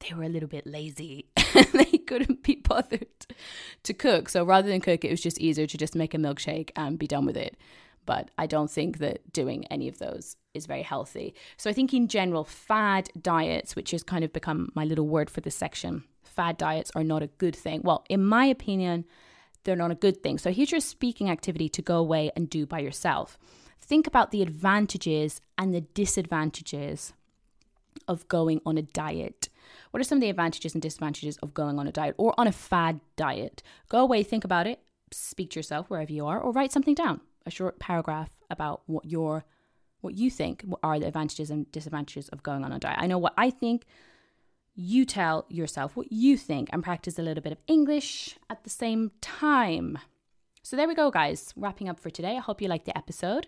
they 0.00 0.14
were 0.14 0.24
a 0.24 0.28
little 0.28 0.48
bit 0.48 0.66
lazy 0.66 1.26
they 1.72 1.98
couldn't 1.98 2.42
be 2.42 2.56
bothered 2.56 3.06
to 3.82 3.94
cook. 3.94 4.28
So 4.28 4.44
rather 4.44 4.68
than 4.68 4.80
cook, 4.80 5.04
it 5.04 5.10
was 5.10 5.22
just 5.22 5.38
easier 5.38 5.66
to 5.66 5.78
just 5.78 5.94
make 5.94 6.14
a 6.14 6.18
milkshake 6.18 6.70
and 6.76 6.98
be 6.98 7.06
done 7.06 7.26
with 7.26 7.36
it. 7.36 7.56
But 8.06 8.30
I 8.36 8.46
don't 8.46 8.70
think 8.70 8.98
that 8.98 9.32
doing 9.32 9.64
any 9.66 9.88
of 9.88 9.98
those 9.98 10.36
is 10.52 10.66
very 10.66 10.82
healthy. 10.82 11.34
So 11.56 11.70
I 11.70 11.72
think 11.72 11.94
in 11.94 12.08
general, 12.08 12.44
fad 12.44 13.08
diets, 13.20 13.74
which 13.74 13.92
has 13.92 14.02
kind 14.02 14.24
of 14.24 14.32
become 14.32 14.70
my 14.74 14.84
little 14.84 15.06
word 15.06 15.30
for 15.30 15.40
this 15.40 15.56
section, 15.56 16.04
fad 16.22 16.58
diets 16.58 16.90
are 16.94 17.04
not 17.04 17.22
a 17.22 17.28
good 17.28 17.56
thing. 17.56 17.80
Well, 17.82 18.04
in 18.10 18.24
my 18.24 18.44
opinion, 18.44 19.04
they're 19.64 19.76
not 19.76 19.90
a 19.90 19.96
good 19.96 20.22
thing. 20.22 20.38
So 20.38 20.52
here's 20.52 20.70
your 20.70 20.80
speaking 20.80 21.30
activity 21.30 21.68
to 21.70 21.82
go 21.82 21.96
away 21.96 22.30
and 22.36 22.50
do 22.50 22.66
by 22.66 22.80
yourself. 22.80 23.38
Think 23.80 24.06
about 24.06 24.30
the 24.30 24.42
advantages 24.42 25.40
and 25.56 25.74
the 25.74 25.80
disadvantages 25.80 27.14
of 28.06 28.28
going 28.28 28.60
on 28.66 28.76
a 28.76 28.82
diet. 28.82 29.48
What 29.94 30.00
are 30.00 30.04
some 30.04 30.18
of 30.18 30.22
the 30.22 30.28
advantages 30.30 30.74
and 30.74 30.82
disadvantages 30.82 31.36
of 31.36 31.54
going 31.54 31.78
on 31.78 31.86
a 31.86 31.92
diet 31.92 32.16
or 32.18 32.34
on 32.36 32.48
a 32.48 32.52
fad 32.52 32.98
diet? 33.14 33.62
Go 33.88 34.00
away, 34.00 34.24
think 34.24 34.42
about 34.42 34.66
it, 34.66 34.80
speak 35.12 35.50
to 35.50 35.60
yourself 35.60 35.88
wherever 35.88 36.12
you 36.12 36.26
are, 36.26 36.40
or 36.40 36.50
write 36.50 36.72
something 36.72 36.96
down, 36.96 37.20
a 37.46 37.50
short 37.52 37.78
paragraph 37.78 38.30
about 38.50 38.82
what 38.86 39.04
your 39.04 39.44
what 40.00 40.16
you 40.16 40.32
think 40.32 40.64
are 40.82 40.98
the 40.98 41.06
advantages 41.06 41.48
and 41.48 41.70
disadvantages 41.70 42.28
of 42.30 42.42
going 42.42 42.64
on 42.64 42.72
a 42.72 42.80
diet. 42.80 42.98
I 43.00 43.06
know 43.06 43.18
what 43.18 43.34
I 43.38 43.50
think. 43.50 43.84
You 44.74 45.04
tell 45.04 45.46
yourself 45.48 45.94
what 45.94 46.10
you 46.10 46.36
think 46.36 46.70
and 46.72 46.82
practice 46.82 47.16
a 47.16 47.22
little 47.22 47.40
bit 47.40 47.52
of 47.52 47.62
English 47.68 48.36
at 48.50 48.64
the 48.64 48.70
same 48.70 49.12
time. 49.20 49.96
So 50.64 50.76
there 50.76 50.88
we 50.88 50.96
go, 50.96 51.12
guys. 51.12 51.54
Wrapping 51.54 51.88
up 51.88 52.00
for 52.00 52.10
today. 52.10 52.36
I 52.36 52.40
hope 52.40 52.60
you 52.60 52.66
liked 52.66 52.86
the 52.86 52.98
episode. 52.98 53.46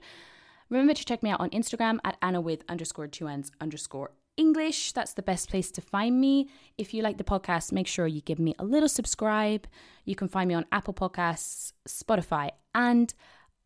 Remember 0.70 0.94
to 0.94 1.04
check 1.04 1.24
me 1.24 1.30
out 1.30 1.40
on 1.40 1.50
Instagram 1.50 1.98
at 2.04 2.16
Anna 2.22 2.40
with 2.40 2.62
underscore 2.68 3.08
two 3.08 3.26
ends 3.26 3.50
underscore 3.60 4.12
English. 4.36 4.92
That's 4.92 5.14
the 5.14 5.22
best 5.22 5.48
place 5.48 5.70
to 5.72 5.80
find 5.80 6.20
me. 6.20 6.48
If 6.78 6.92
you 6.92 7.02
like 7.02 7.18
the 7.18 7.24
podcast, 7.24 7.72
make 7.72 7.86
sure 7.86 8.06
you 8.06 8.20
give 8.20 8.38
me 8.38 8.54
a 8.58 8.64
little 8.64 8.88
subscribe. 8.88 9.66
You 10.04 10.14
can 10.14 10.28
find 10.28 10.48
me 10.48 10.54
on 10.54 10.66
Apple 10.72 10.94
Podcasts, 10.94 11.72
Spotify, 11.88 12.50
and 12.74 13.12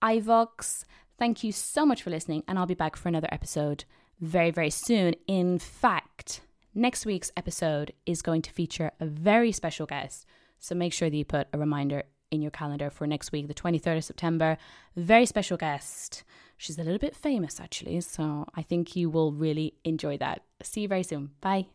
iVoox. 0.02 0.84
Thank 1.18 1.44
you 1.44 1.52
so 1.52 1.84
much 1.84 2.02
for 2.02 2.10
listening, 2.10 2.44
and 2.48 2.58
I'll 2.58 2.66
be 2.66 2.74
back 2.74 2.96
for 2.96 3.08
another 3.08 3.28
episode 3.30 3.84
very, 4.20 4.50
very 4.50 4.70
soon. 4.70 5.14
In 5.26 5.58
fact, 5.58 6.40
next 6.74 7.04
week's 7.04 7.32
episode 7.36 7.92
is 8.06 8.22
going 8.22 8.42
to 8.42 8.52
feature 8.52 8.92
a 9.00 9.06
very 9.06 9.52
special 9.52 9.86
guest. 9.86 10.26
So 10.58 10.74
make 10.74 10.92
sure 10.92 11.10
that 11.10 11.16
you 11.16 11.24
put 11.24 11.48
a 11.52 11.58
reminder 11.58 12.04
in 12.30 12.42
your 12.42 12.50
calendar 12.50 12.90
for 12.90 13.06
next 13.06 13.32
week, 13.32 13.48
the 13.48 13.54
23rd 13.54 13.98
of 13.98 14.04
September. 14.04 14.56
Very 14.96 15.26
special 15.26 15.56
guest. 15.56 16.22
She's 16.60 16.78
a 16.78 16.84
little 16.84 16.98
bit 16.98 17.16
famous, 17.16 17.58
actually. 17.58 17.98
So 18.02 18.44
I 18.54 18.60
think 18.60 18.94
you 18.94 19.08
will 19.08 19.32
really 19.32 19.72
enjoy 19.82 20.18
that. 20.18 20.42
See 20.62 20.82
you 20.82 20.88
very 20.88 21.02
soon. 21.02 21.30
Bye. 21.40 21.68